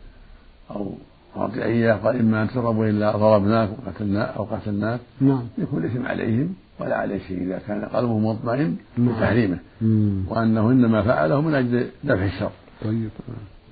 أو 0.71 0.93
أعطي 1.37 1.65
إياه 1.65 1.95
قال 1.95 2.21
إما 2.21 2.43
أن 2.43 2.49
تشرب 2.49 2.77
وإلا 2.77 3.17
ضربناك 3.17 3.69
وقتلناك 3.71 4.29
أو 4.37 4.45
قتلناك 4.45 5.01
نعم. 5.21 5.43
يكون 5.59 5.85
الإثم 5.85 6.07
عليهم 6.07 6.55
ولا 6.81 6.97
عليه 6.97 7.19
شيء. 7.19 7.43
إذا 7.43 7.59
كان 7.59 7.85
قلبه 7.85 8.19
مطمئن 8.19 8.77
نعم. 8.99 9.09
بتحريمه. 9.09 9.59
وأنه 10.29 10.71
إنما 10.71 11.03
فعله 11.03 11.41
من 11.41 11.55
أجل 11.55 11.87
دفع 12.05 12.25
الشر. 12.25 12.51
طيب. 12.85 13.11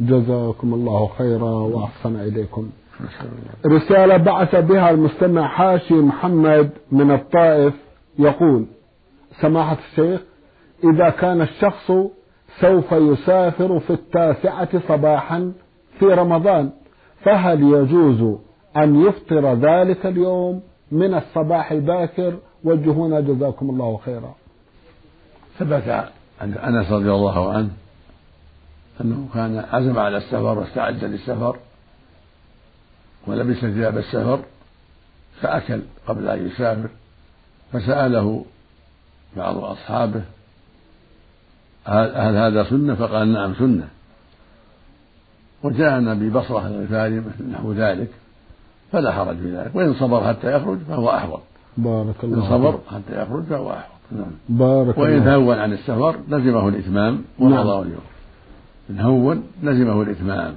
جزاكم 0.00 0.74
الله 0.74 1.10
خيرا 1.18 1.50
وأحسن 1.50 2.16
إليكم. 2.16 2.70
رسالة 3.66 4.16
بعث 4.16 4.56
بها 4.56 4.90
المستمع 4.90 5.48
حاشي 5.48 5.94
محمد 5.94 6.70
من 6.92 7.11
الطائف 7.11 7.74
يقول 8.18 8.66
سماحة 9.40 9.76
الشيخ 9.90 10.20
إذا 10.85 11.11
كان 11.11 11.40
الشخص 11.40 11.92
سوف 12.61 12.92
يسافر 12.92 13.78
في 13.78 13.90
التاسعة 13.90 14.88
صباحا 14.88 15.52
في 15.98 16.06
رمضان 16.06 16.70
فهل 17.22 17.62
يجوز 17.62 18.38
أن 18.76 19.06
يفطر 19.06 19.54
ذلك 19.54 20.06
اليوم 20.06 20.62
من 20.92 21.14
الصباح 21.14 21.72
الباكر؟ 21.72 22.38
وجهونا 22.64 23.20
جزاكم 23.20 23.70
الله 23.70 24.00
خيرا. 24.04 24.35
ثبت 25.59 25.88
عن 26.40 26.52
أنس 26.52 26.92
رضي 26.92 27.11
الله 27.11 27.52
عنه 27.52 27.70
أنه 29.00 29.28
كان 29.35 29.64
عزم 29.72 29.98
على 29.98 30.16
السفر 30.16 30.59
واستعد 30.59 31.04
للسفر. 31.04 31.56
ولبس 33.26 33.56
ثياب 33.56 33.98
السفر 33.98 34.40
فأكل 35.40 35.80
قبل 36.06 36.28
أن 36.28 36.46
يسافر 36.46 36.88
فسأله 37.72 38.44
بعض 39.36 39.56
أصحابه 39.56 40.22
هل 41.86 42.36
هذا 42.36 42.64
سنة؟ 42.64 42.94
فقال 42.94 43.32
نعم 43.32 43.54
سنة. 43.54 43.88
وجاءنا 45.62 46.14
ببصرة 46.14 46.66
الغفاري 46.66 47.22
نحو 47.52 47.72
ذلك 47.72 48.08
فلا 48.92 49.12
حرج 49.12 49.36
في 49.36 49.56
ذلك 49.56 49.70
وإن 49.74 49.94
صبر 49.94 50.28
حتى 50.28 50.56
يخرج 50.56 50.78
فهو 50.88 51.10
أحوط. 51.10 51.40
بارك 51.76 52.24
الله 52.24 52.36
إن 52.36 52.50
صبر 52.50 52.80
حتى 52.90 53.22
يخرج 53.22 53.44
فهو 53.44 53.72
أحوط. 53.72 53.96
نعم. 54.12 54.30
بارك 54.48 54.98
وإن 54.98 55.28
هون 55.28 55.58
عن 55.58 55.72
السفر 55.72 56.16
لزمه 56.28 56.68
الإتمام 56.68 57.24
وقضاء 57.38 57.82
اليوم. 57.82 58.04
إن 58.90 59.00
هون 59.00 59.42
لزمه 59.62 60.02
الإتمام. 60.02 60.54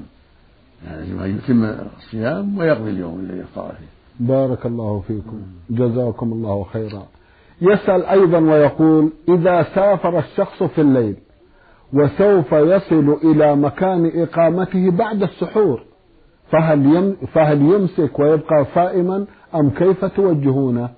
يعني 0.88 1.02
لزمه 1.04 1.26
أن 1.26 1.36
يتم 1.36 1.64
الصيام 1.98 2.58
ويقضي 2.58 2.90
اليوم 2.90 3.20
الذي 3.20 3.44
افطر 3.44 3.72
فيه. 3.72 3.88
بارك 4.20 4.66
الله 4.66 5.04
فيكم. 5.08 5.42
جزاكم 5.70 6.32
الله 6.34 6.64
خيرا. 6.64 7.06
يسأل 7.62 8.06
أيضا 8.06 8.40
ويقول 8.40 9.12
إذا 9.30 9.64
سافر 9.76 10.20
الشخص 10.20 10.64
في 10.64 10.82
الليل 10.82 11.16
وسوف 11.94 12.52
يصل 12.52 13.18
إلى 13.24 13.56
مكان 13.56 14.12
إقامته 14.16 14.92
بعد 14.92 15.24
السحور 15.24 15.84
فهل 16.52 16.86
يم 16.86 17.16
فهل 17.34 17.62
يمسك 17.62 18.20
ويبقى 18.20 18.66
صائما 18.76 19.26
أم 19.56 19.70
كيف 19.70 20.06
توجهونه؟ 20.06 20.90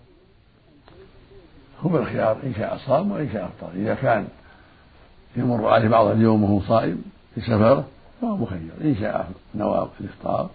هو 1.81 1.97
الخيار 1.97 2.37
إن 2.43 2.53
شاء 2.53 2.77
صام 2.77 3.11
وإن 3.11 3.29
شاء 3.33 3.45
أفطر. 3.45 3.69
إذا 3.75 3.93
كان 3.93 4.27
يمر 5.37 5.67
عليه 5.67 5.89
بعض 5.89 6.07
اليوم 6.07 6.43
وهو 6.43 6.59
صائم 6.59 7.01
في 7.35 7.41
سفره 7.41 7.85
فهو 8.21 8.37
مخير. 8.37 8.71
إن 8.83 8.95
شاء 8.95 9.31
نوى 9.55 9.89
الإفطار 10.01 10.49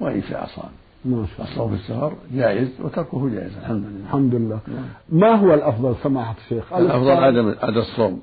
وإن 0.00 0.22
شاء 0.22 0.46
صام. 0.56 0.70
ما 1.04 1.26
شاء 1.26 1.40
الله. 1.40 1.52
الصوم 1.52 1.76
في 1.76 1.82
السفر 1.82 2.12
جائز 2.32 2.68
وتركه 2.80 3.28
جائز. 3.28 3.56
الحمد 3.58 3.84
لله. 3.84 4.04
الحمد 4.04 4.34
لله. 4.34 4.58
ما 5.08 5.34
هو 5.34 5.54
الأفضل 5.54 5.94
سماحة 6.02 6.34
الشيخ؟ 6.44 6.72
الأفضل؟ 6.72 7.10
عدم 7.10 7.54
عدم 7.62 7.78
الصوم. 7.78 8.20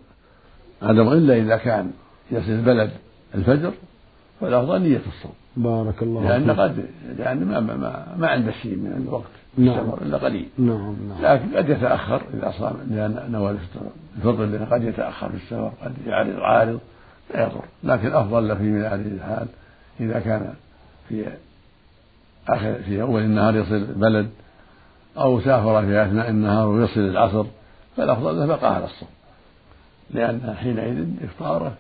عدم 0.82 1.08
إلا 1.08 1.38
إذا 1.38 1.58
كان 1.58 1.92
يصل 2.32 2.52
البلد 2.52 2.92
الفجر 3.36 3.72
فالأفضل 4.42 4.82
نية 4.82 5.02
الصوم. 5.08 5.34
بارك 5.58 6.04
الله 6.04 6.22
لأن 6.22 6.48
فيك. 6.48 6.60
قد 6.60 6.86
لأن 7.18 7.46
ما 7.46 7.60
ما, 7.60 7.78
ما, 7.78 8.16
ما 8.18 8.28
عنده 8.28 8.52
شيء 8.52 8.76
من 8.76 9.04
الوقت. 9.08 9.32
نعم. 9.58 9.90
إلا 10.02 10.18
قليل. 10.18 10.50
نعم 10.58 10.96
نعم. 11.10 11.34
لكن 11.34 11.58
قد 11.58 11.70
يتأخر 11.70 12.22
إذا 12.34 12.54
صام 12.60 12.74
لأن 12.90 13.32
نوى 13.32 13.52
الفطر. 13.52 14.66
قد 14.72 14.84
يتأخر 14.84 15.30
في 15.30 15.36
السفر 15.36 15.72
قد 15.84 15.94
يعرض 16.08 16.40
عارض. 16.40 16.80
لا 17.34 17.42
يضر 17.42 17.62
لكن 17.84 18.08
الأفضل 18.08 18.48
له 18.48 18.56
في 18.56 18.72
مثل 18.72 18.86
هذه 18.86 19.08
الحال 19.08 19.48
إذا 20.00 20.20
كان 20.20 20.54
في 21.10 21.26
آخر 22.50 22.74
في 22.74 23.02
أول 23.02 23.22
النهار 23.22 23.56
يصل 23.56 23.76
البلد 23.76 24.30
أو 25.18 25.42
سافر 25.42 25.86
في 25.86 26.04
أثناء 26.04 26.30
النهار 26.30 26.68
ويصل 26.68 27.00
العصر 27.00 27.46
فالأفضل 27.98 28.40
له 28.40 28.46
بقاء 28.46 28.74
على 28.74 28.86
الصوم. 28.86 29.10
لأن 30.12 30.56
حينئذ 30.58 31.06
إفطاره 31.24 31.74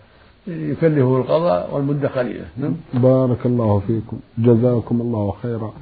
يكلفه 0.47 1.17
القضاء 1.17 1.75
والمدة 1.75 2.07
قليلة. 2.07 2.45
نعم. 2.57 2.75
بارك 2.93 3.45
الله 3.45 3.81
فيكم. 3.87 4.19
جزاكم 4.37 5.01
الله 5.01 5.35
خيرا. 5.41 5.73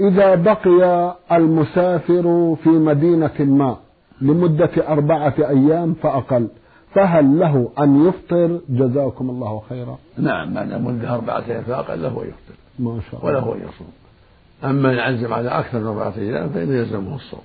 إذا 0.00 0.34
بقي 0.34 1.16
المسافر 1.32 2.56
في 2.64 2.68
مدينة 2.68 3.40
ما 3.40 3.76
لمدة 4.20 4.70
أربعة 4.88 5.34
أيام 5.38 5.94
فأقل. 5.94 6.48
فهل 6.94 7.38
له 7.38 7.68
أن 7.78 8.08
يفطر. 8.08 8.60
جزاكم 8.68 9.30
الله 9.30 9.62
خيرا. 9.68 9.98
نعم 10.18 10.54
بعد 10.54 10.72
مدة 10.72 11.14
أربعة 11.14 11.42
أيام 11.48 11.62
فأقل 11.62 12.02
له 12.02 12.08
يفطر 12.08 12.54
ما 12.78 13.00
شاء 13.10 13.20
الله. 13.20 13.48
وله 13.48 13.54
أن 13.54 13.60
يصوم 13.60 13.88
أما 14.64 14.92
إن 14.92 14.98
عزم 14.98 15.32
على 15.32 15.48
أكثر 15.48 15.78
من 15.78 15.86
أربعة 15.86 16.14
أيام 16.18 16.48
فإنه 16.48 16.74
يلزمه 16.74 17.14
الصوم. 17.14 17.40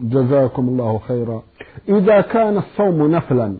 جزاكم 0.00 0.68
الله 0.68 0.98
خيرا. 1.08 1.42
إذا 1.88 2.20
كان 2.20 2.56
الصوم 2.56 3.10
نفلا 3.10 3.56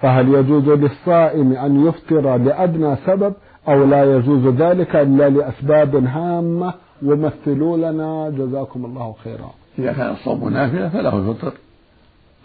فهل 0.00 0.34
يجوز 0.34 0.68
للصائم 0.68 1.52
أن 1.52 1.86
يفطر 1.86 2.36
لأدنى 2.36 2.96
سبب 3.06 3.34
أو 3.68 3.84
لا 3.84 4.16
يجوز 4.16 4.46
ذلك 4.46 4.96
إلا 4.96 5.28
لأسباب 5.28 5.96
هامة؟ 5.96 6.74
ومثلوا 7.02 7.76
لنا. 7.76 8.30
جزاكم 8.30 8.84
الله 8.84 9.14
خيرا. 9.24 9.50
إذا 9.78 9.92
كان 9.92 10.12
الصوم 10.12 10.48
نافلة 10.48 10.88
فله 10.88 11.18
الفطر. 11.18 11.52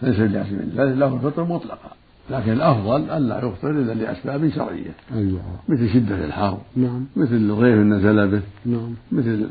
ليس 0.02 0.18
لازم 0.18 0.98
له 0.98 1.14
الفطر 1.14 1.44
مطلقا. 1.44 1.90
لكن 2.30 2.52
الأفضل 2.52 3.10
ألا 3.10 3.38
يفطر 3.38 3.70
إلا 3.70 3.92
لأسباب 3.92 4.50
شرعية. 4.50 4.94
أيوة. 5.14 5.40
مثل 5.68 5.94
شدة 5.94 6.24
الحر. 6.24 6.58
نعم. 6.76 7.06
مثل 7.16 7.54
ضيف 7.54 7.78
نزل 7.78 8.28
به. 8.28 8.42
نعم. 8.66 8.94
مثل 9.12 9.48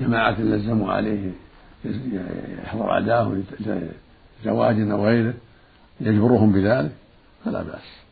جماعة 0.00 0.40
لزموا 0.40 0.92
عليه 0.92 1.30
يحضر 2.64 2.90
عداه 2.90 3.36
لزواج 4.44 4.80
أو 4.80 5.06
غيره 5.06 5.34
يجبرهم 6.00 6.52
بذلك 6.52 6.92
فلا 7.44 7.62
بأس. 7.62 8.02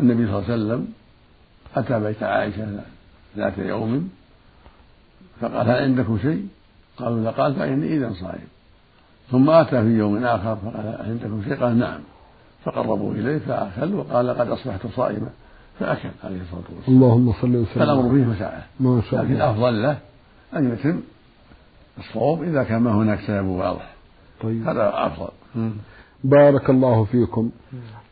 النبي 0.00 0.26
صلى 0.26 0.38
الله 0.38 0.44
عليه 0.44 0.54
وسلم 0.54 0.88
أتى 1.76 2.00
بيت 2.00 2.22
عائشة 2.22 2.80
ذات 3.36 3.58
يوم 3.58 4.10
فقال 5.40 5.70
هل 5.70 5.82
عندكم 5.82 6.18
شيء؟ 6.18 6.48
قالوا 6.96 7.24
لا. 7.24 7.30
قال 7.30 7.54
فإني 7.54 7.96
إذا 7.96 8.12
صائم. 8.20 8.48
ثم 9.30 9.50
أتى 9.50 9.82
في 9.82 9.88
يوم 9.88 10.24
آخر 10.24 10.56
فقال 10.56 10.96
عندكم 11.08 11.42
شيء؟ 11.44 11.54
قال 11.54 11.78
نعم. 11.78 12.00
فقربوا 12.64 13.12
إليه 13.12 13.38
فأكل 13.38 13.94
وقال 13.94 14.30
قد 14.30 14.48
أصبحت 14.48 14.86
صائما 14.96 15.28
فأكل 15.80 16.08
عليه 16.24 16.40
الصلاة 16.40 16.64
والسلام. 16.76 17.02
اللهم 17.02 17.32
صل 17.32 17.56
وسلم. 17.56 17.64
فالأمر 17.64 18.02
فيه 18.02 18.24
مساعة 18.24 18.62
ما 18.80 19.02
شاء 19.10 19.20
لكن 19.20 19.32
الله 19.32 19.44
الأفضل 19.44 19.82
له 19.82 19.98
أن 20.56 20.72
يتم 20.72 21.00
الصوم 21.98 22.42
إذا 22.42 22.62
كان 22.62 22.82
ما 22.82 22.94
هناك 22.94 23.20
سبب 23.20 23.46
واضح. 23.46 23.94
طيب. 24.42 24.68
هذا 24.68 24.92
أفضل. 24.94 25.30
بارك 26.24 26.70
الله 26.70 27.04
فيكم. 27.04 27.50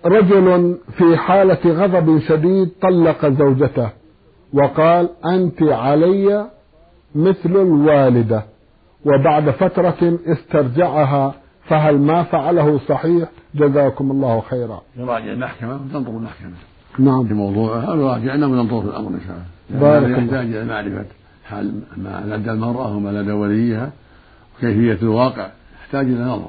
رجل 0.05 0.79
في 0.99 1.17
حالة 1.17 1.59
غضب 1.65 2.19
شديد 2.19 2.71
طلق 2.83 3.27
زوجته 3.27 3.91
وقال 4.53 5.09
أنت 5.27 5.63
علي 5.63 6.47
مثل 7.15 7.51
الوالدة. 7.51 8.43
وبعد 9.05 9.51
فترة 9.51 10.19
استرجعها 10.27 11.35
فهل 11.69 11.99
ما 11.99 12.23
فعله 12.23 12.79
صحيح؟ 12.89 13.29
جزاكم 13.55 14.11
الله 14.11 14.41
خيرا. 14.41 14.81
يراجع 14.97 15.33
المحكمة 15.33 15.75
وتنظر 15.75 16.11
المحكمة. 16.11 16.53
في 16.97 17.03
نعم 17.03 17.33
موضوعها 17.33 17.83
أو 17.83 18.01
يراجعنا 18.01 18.47
وننظر 18.47 18.81
في 18.81 18.87
الأمر 18.87 19.09
إن 19.09 19.21
شاء 19.27 19.37
الله. 19.37 19.81
بارك. 19.81 20.19
يحتاج 20.19 20.55
إلى 20.55 20.65
معرفة. 20.65 21.07
حال 21.45 21.81
ما 21.97 22.23
لدى 22.27 22.51
المرأة 22.51 22.97
وما 22.97 23.11
لدى 23.11 23.33
وليها؟ 23.33 23.91
وكيفية 24.59 24.99
الواقع؟ 25.03 25.49
يحتاج 25.83 26.07
إلى 26.07 26.25
نظر. 26.25 26.49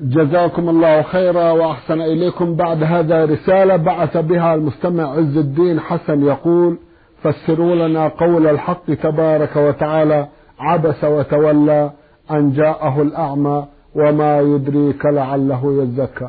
جزاكم 0.00 0.68
الله 0.68 1.02
خيرا 1.02 1.50
وأحسن 1.50 2.00
إليكم. 2.00 2.56
بعد 2.56 2.82
هذا 2.82 3.24
رسالة 3.24 3.76
بعث 3.76 4.16
بها 4.16 4.54
المستمع 4.54 5.12
عز 5.12 5.36
الدين 5.36 5.80
حسن 5.80 6.26
يقول 6.26 6.78
فسروا 7.22 7.88
لنا 7.88 8.08
قول 8.08 8.46
الحق 8.46 8.94
تبارك 8.94 9.56
وتعالى 9.56 10.28
عبس 10.62 11.04
وتولى 11.04 11.90
أن 12.30 12.52
جاءه 12.52 13.02
الأعمى 13.02 13.66
وما 13.94 14.40
يدريك 14.40 15.06
لعله 15.06 15.82
يزكى. 15.82 16.28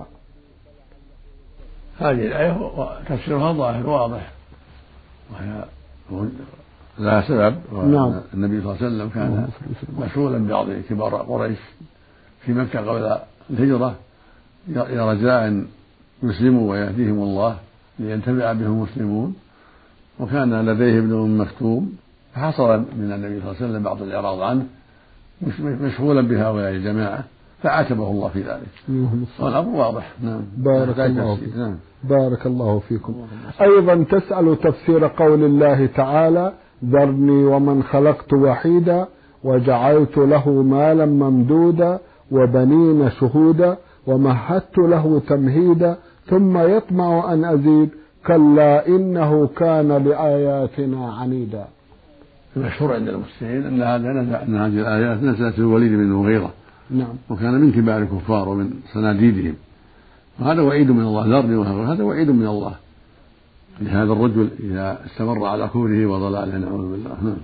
هذه 1.98 2.28
الآية 2.28 2.58
تفسيرها 3.10 3.54
ظاهر 3.54 3.88
واضح. 3.90 4.32
وهي 5.32 5.64
لها 7.00 7.22
سبب 7.22 7.56
نعم. 7.74 8.22
النبي 8.34 8.62
صلى 8.62 8.72
الله 8.72 8.78
عليه 8.82 8.88
وسلم 8.88 9.10
كان 9.10 9.50
مشغولا 10.00 10.38
ببعض 10.38 10.68
كبار 10.90 11.16
قريش 11.16 11.60
في 12.42 12.54
مكة 12.54 12.80
قبل 12.80 13.18
الهجرة. 13.50 13.96
رجاء 14.70 15.48
أن 15.48 15.68
يسلموا 16.24 16.72
ويهديهم 16.72 17.20
الله 17.24 17.58
لينتفع 18.00 18.54
بهم 18.54 18.72
المسلمون. 18.72 19.36
وكان 20.20 20.66
لديه 20.66 21.00
ابن 21.00 21.14
أم 21.14 21.42
مكتوم. 21.42 21.98
فحصل 22.36 22.80
من 22.80 23.12
النبي 23.12 23.40
صلى 23.42 23.52
الله 23.52 23.56
عليه 23.62 23.66
وسلم 23.70 23.84
بعض 23.84 24.02
الإعراض 24.02 24.42
عنه 24.42 24.66
مش- 25.42 25.60
مشغولا 25.60 26.22
بهؤلاء 26.22 26.72
الجماعة 26.72 27.24
فعاتبه 27.64 28.12
الله 28.12 28.28
في 28.28 28.40
ذلك. 28.40 28.68
اللهم 28.90 29.26
صل. 29.38 29.44
والأمر 29.44 29.76
واضح. 29.76 30.12
نعم. 30.24 30.42
بارك 30.58 30.90
يحتاج 30.90 31.10
الله 31.10 31.34
تفسير. 31.36 31.48
فيك. 31.50 31.58
نعم. 31.58 31.76
بارك 32.04 32.46
الله 32.46 32.80
فيكم. 32.80 33.16
أيضا 33.62 34.04
تسأل 34.04 34.60
تفسير 34.60 35.08
قول 35.08 35.44
الله 35.44 35.86
تعالى 35.86 36.54
ذرني 36.86 37.46
ومن 37.46 37.84
خلقت 37.84 38.34
وحيدا 38.34 39.08
وجعلت 39.44 40.18
له 40.18 40.50
مالا 40.50 41.06
ممدودا 41.06 42.00
وبنين 42.32 43.10
شهودا 43.12 43.78
ومهدت 44.08 44.78
له 44.78 45.22
تمهيدا 45.28 45.98
ثم 46.26 46.58
يطمع 46.58 47.34
أن 47.34 47.46
أزيد 47.46 47.90
كلا 48.28 48.88
إنه 48.88 49.48
كان 49.48 49.92
لآياتنا 49.92 51.14
عنيدا. 51.14 51.66
المشهور 52.58 52.94
عند 52.94 53.08
المسلمين 53.08 53.66
أن 53.66 53.82
هذا 53.82 54.14
نزل 54.14 54.36
أن 54.36 54.56
هذه 54.56 54.80
الآيات 54.82 55.24
نزلت 55.24 55.54
في 55.54 55.60
الوليد 55.60 55.92
بن 55.92 56.02
المغيرة. 56.02 56.54
نعم. 56.92 57.16
وكان 57.30 57.54
من 57.54 57.72
كبار 57.72 57.98
الكفار 57.98 58.50
ومن 58.50 58.70
صناديدهم. 58.94 59.56
وهذا 60.40 60.62
وعيد 60.62 60.92
من 60.92 61.02
الله 61.02 61.26
ذرني 61.28 61.56
وهذا 61.56 61.94
هذا 61.94 62.04
وعيد 62.04 62.30
من 62.30 62.48
الله. 62.48 62.76
لهذا 63.82 64.14
الرجل 64.14 64.50
إذا 64.60 65.00
استمر 65.06 65.46
على 65.46 65.68
كفره 65.68 66.06
وضلاله 66.06 66.58
نعوذ 66.58 66.92
بالله. 66.92 67.18
نعم. 67.24 67.38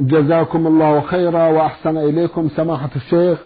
جزاكم 0.00 0.66
الله 0.66 1.00
خيرا 1.00 1.48
وأحسن 1.48 1.96
إليكم 1.96 2.48
سماحة 2.48 2.90
الشيخ 2.96 3.38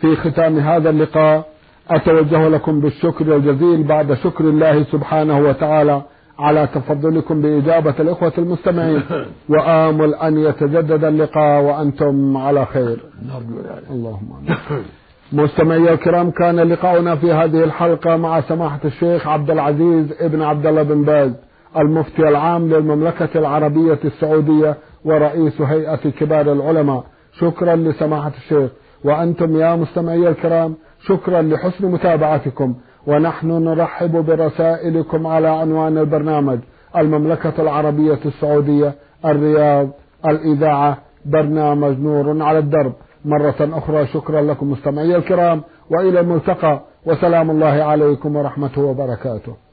في 0.00 0.16
ختام 0.16 0.58
هذا 0.58 0.90
اللقاء. 0.90 1.48
أتوجه 1.90 2.48
لكم 2.48 2.80
بالشكر 2.80 3.36
الجزيل 3.36 3.82
بعد 3.82 4.14
شكر 4.14 4.44
الله 4.44 4.84
سبحانه 4.84 5.38
وتعالى. 5.38 6.02
على 6.38 6.68
تفضلكم 6.74 7.42
بإجابة 7.42 7.94
الإخوة 8.00 8.32
المستمعين. 8.38 9.02
وآمل 9.52 10.14
أن 10.14 10.38
يتجدد 10.38 11.04
اللقاء 11.04 11.62
وأنتم 11.62 12.36
على 12.36 12.66
خير. 12.66 13.04
نرجو 13.22 13.58
ذلك. 13.58 13.90
اللهم 13.90 14.32
آمين. 14.38 14.84
مستمعي 15.32 15.92
الكرام 15.92 16.30
كان 16.30 16.60
لقاؤنا 16.60 17.16
في 17.16 17.32
هذه 17.32 17.64
الحلقة 17.64 18.16
مع 18.16 18.40
سماحة 18.40 18.80
الشيخ 18.84 19.26
عبد 19.26 19.50
العزيز 19.50 20.12
ابن 20.20 20.42
عبد 20.42 20.66
الله 20.66 20.82
بن 20.82 21.04
باز 21.04 21.32
المفتي 21.76 22.28
العام 22.28 22.68
للمملكة 22.68 23.28
العربية 23.34 23.98
السعودية 24.04 24.76
ورئيس 25.04 25.60
هيئة 25.60 26.10
كبار 26.10 26.52
العلماء. 26.52 27.04
شكرا 27.32 27.76
لسماحة 27.76 28.32
الشيخ. 28.36 28.70
وأنتم 29.04 29.56
يا 29.56 29.76
مستمعي 29.76 30.28
الكرام 30.28 30.74
شكرا 31.06 31.42
لحسن 31.42 31.86
متابعتكم. 31.86 32.74
ونحن 33.08 33.48
نرحب 33.64 34.24
برسائلكم 34.26 35.26
على 35.26 35.48
عنوان 35.48 35.98
البرنامج. 35.98 36.58
المملكة 36.96 37.52
العربية 37.58 38.18
السعودية 38.26 38.94
الرياض 39.24 39.88
الإذاعة 40.26 40.98
برنامج 41.24 41.98
نور 41.98 42.42
على 42.42 42.58
الدرب. 42.58 42.92
مرة 43.24 43.60
أخرى 43.60 44.06
شكرا 44.06 44.40
لكم 44.40 44.70
مستمعي 44.70 45.16
الكرام 45.16 45.62
وإلى 45.90 46.20
الملتقى. 46.20 46.80
وسلام 47.06 47.50
الله 47.50 47.82
عليكم 47.82 48.36
ورحمته 48.36 48.82
وبركاته. 48.82 49.67